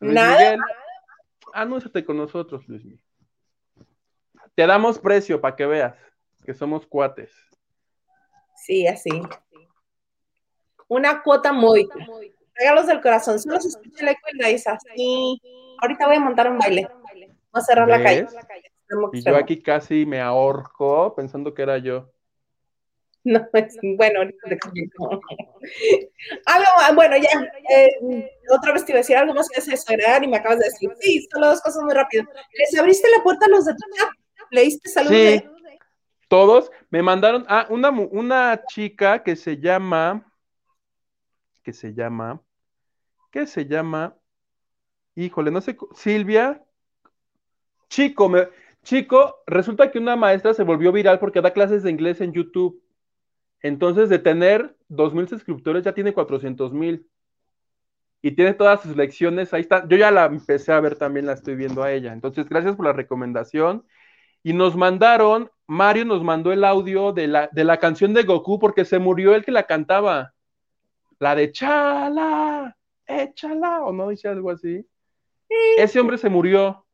[0.00, 0.38] Luis Nada.
[0.38, 0.60] Miguel,
[1.52, 3.02] anúnciate con nosotros, Luis Miguel.
[4.54, 5.94] Te damos precio para que veas
[6.44, 7.32] que somos cuates.
[8.56, 9.10] Sí, así.
[10.88, 11.88] Una cuota muy.
[12.54, 13.38] Regalos del corazón.
[13.38, 14.78] Solo se escucha el eco y la Isa.
[14.96, 15.40] Sí.
[15.80, 16.88] Ahorita voy a montar un baile.
[17.14, 18.22] Voy a cerrar la calle.
[18.22, 18.34] ¿Ves?
[19.12, 22.10] Y yo aquí casi me ahorco pensando que era yo.
[23.32, 25.20] No, es- bueno, te explico.
[26.46, 27.28] Algo, ah, bueno, ya,
[27.68, 30.60] eh, otra vez te iba a decir algo más que haces agregar y me acabas
[30.60, 32.24] de decir, sí, solo dos cosas muy rápido.
[32.58, 34.08] ¿Les abriste la puerta a los de tu chat?
[34.50, 35.16] ¿Leíste saludos?
[35.16, 35.24] Sí.
[35.24, 35.50] de-
[36.28, 40.24] Todos me mandaron a una, una chica que se llama,
[41.62, 42.40] que se llama,
[43.30, 44.16] que se llama,
[45.16, 46.62] híjole, no sé, Silvia,
[47.90, 48.48] chico, me,
[48.82, 52.82] chico, resulta que una maestra se volvió viral porque da clases de inglés en YouTube.
[53.62, 57.08] Entonces, de tener dos mil suscriptores, ya tiene 400 mil.
[58.20, 59.86] Y tiene todas sus lecciones, ahí está.
[59.88, 62.12] Yo ya la empecé a ver también, la estoy viendo a ella.
[62.12, 63.84] Entonces, gracias por la recomendación.
[64.42, 68.58] Y nos mandaron, Mario nos mandó el audio de la, de la canción de Goku
[68.58, 70.34] porque se murió el que la cantaba.
[71.18, 74.86] La de Chala, échala, o no dice algo así.
[75.76, 76.84] Ese hombre se murió.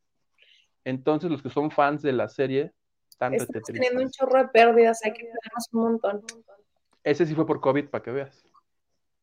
[0.85, 2.73] Entonces, los que son fans de la serie,
[3.09, 6.23] están teniendo un chorro de pérdidas, hay que cuidarnos un montón.
[7.05, 8.45] Ese sí fue por COVID, para que veas.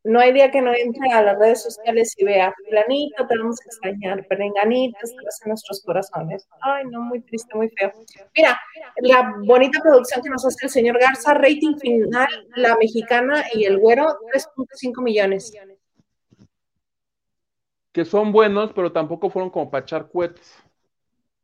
[0.03, 3.59] No hay día que no entre a las redes sociales y vea, fulanito, te vamos
[3.61, 6.47] a extrañar, perenganito, estás en nuestros corazones.
[6.61, 7.91] Ay, no, muy triste, muy feo.
[8.35, 8.59] Mira,
[8.97, 13.77] la bonita producción que nos hace el señor Garza, rating final, la mexicana y el
[13.77, 15.53] güero, 3.5 millones.
[17.91, 20.55] Que son buenos, pero tampoco fueron como para echar cohetes.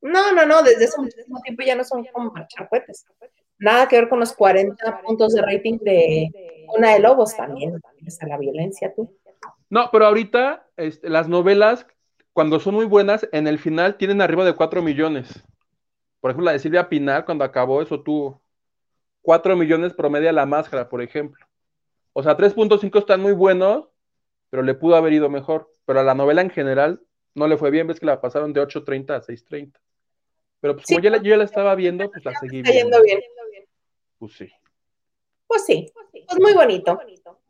[0.01, 3.05] No, no, no, desde hace muchísimo tiempo ya no son como para echar cohetes.
[3.59, 6.31] Nada que ver con los 40 puntos de rating de
[6.75, 7.75] una de Lobos también.
[8.21, 9.13] A la violencia, tú.
[9.69, 11.85] No, pero ahorita este, las novelas,
[12.33, 15.43] cuando son muy buenas, en el final tienen arriba de 4 millones.
[16.21, 18.41] Por ejemplo, la de Silvia Pinal, cuando acabó eso, tuvo
[19.21, 21.45] 4 millones promedia la máscara, por ejemplo.
[22.13, 23.89] O sea, 3.5 están muy buenos,
[24.49, 25.69] pero le pudo haber ido mejor.
[25.85, 27.01] Pero a la novela en general
[27.35, 29.79] no le fue bien, ves que la pasaron de 8.30 a 6.30.
[30.59, 32.97] Pero pues como ya la- yo ya la estaba viendo, pues la seguí Está viendo.
[32.97, 33.21] yendo bien.
[34.17, 34.51] Pues sí.
[35.47, 36.99] Pues sí, pues muy bonito.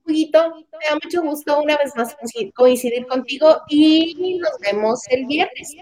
[0.06, 2.16] Huguito, me da mucho gusto una vez más
[2.56, 5.76] coincidir- contigo y nos vemos el viernes.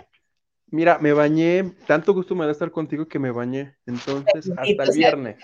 [0.68, 3.76] Mira, me bañé, tanto gusto me da estar contigo que me bañé.
[3.86, 5.38] Entonces, hasta el viernes.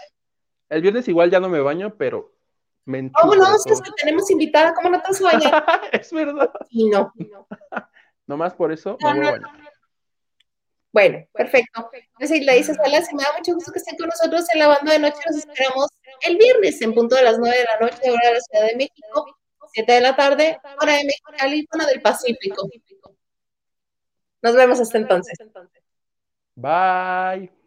[0.69, 2.33] El viernes igual ya no me baño, pero
[2.85, 3.57] me ¿Cómo no?
[3.59, 5.65] Si es que tenemos invitada, ¿cómo no te vas a bañar?
[5.91, 6.51] es verdad.
[6.69, 7.13] Y no.
[8.27, 9.70] Nomás por eso No, me voy a no, bañar.
[10.91, 11.89] Bueno, perfecto.
[12.27, 14.91] Soy Laisa Salas y me da mucho gusto que estén con nosotros en la banda
[14.91, 15.19] de noche.
[15.25, 15.87] Nos esperamos
[16.21, 18.75] el viernes en punto de las 9 de la noche, hora de la Ciudad de
[18.75, 19.37] México,
[19.73, 22.69] 7 de la tarde, hora de Mexicali, zona del Pacífico.
[24.41, 25.37] Nos vemos hasta entonces.
[26.55, 27.60] Bye.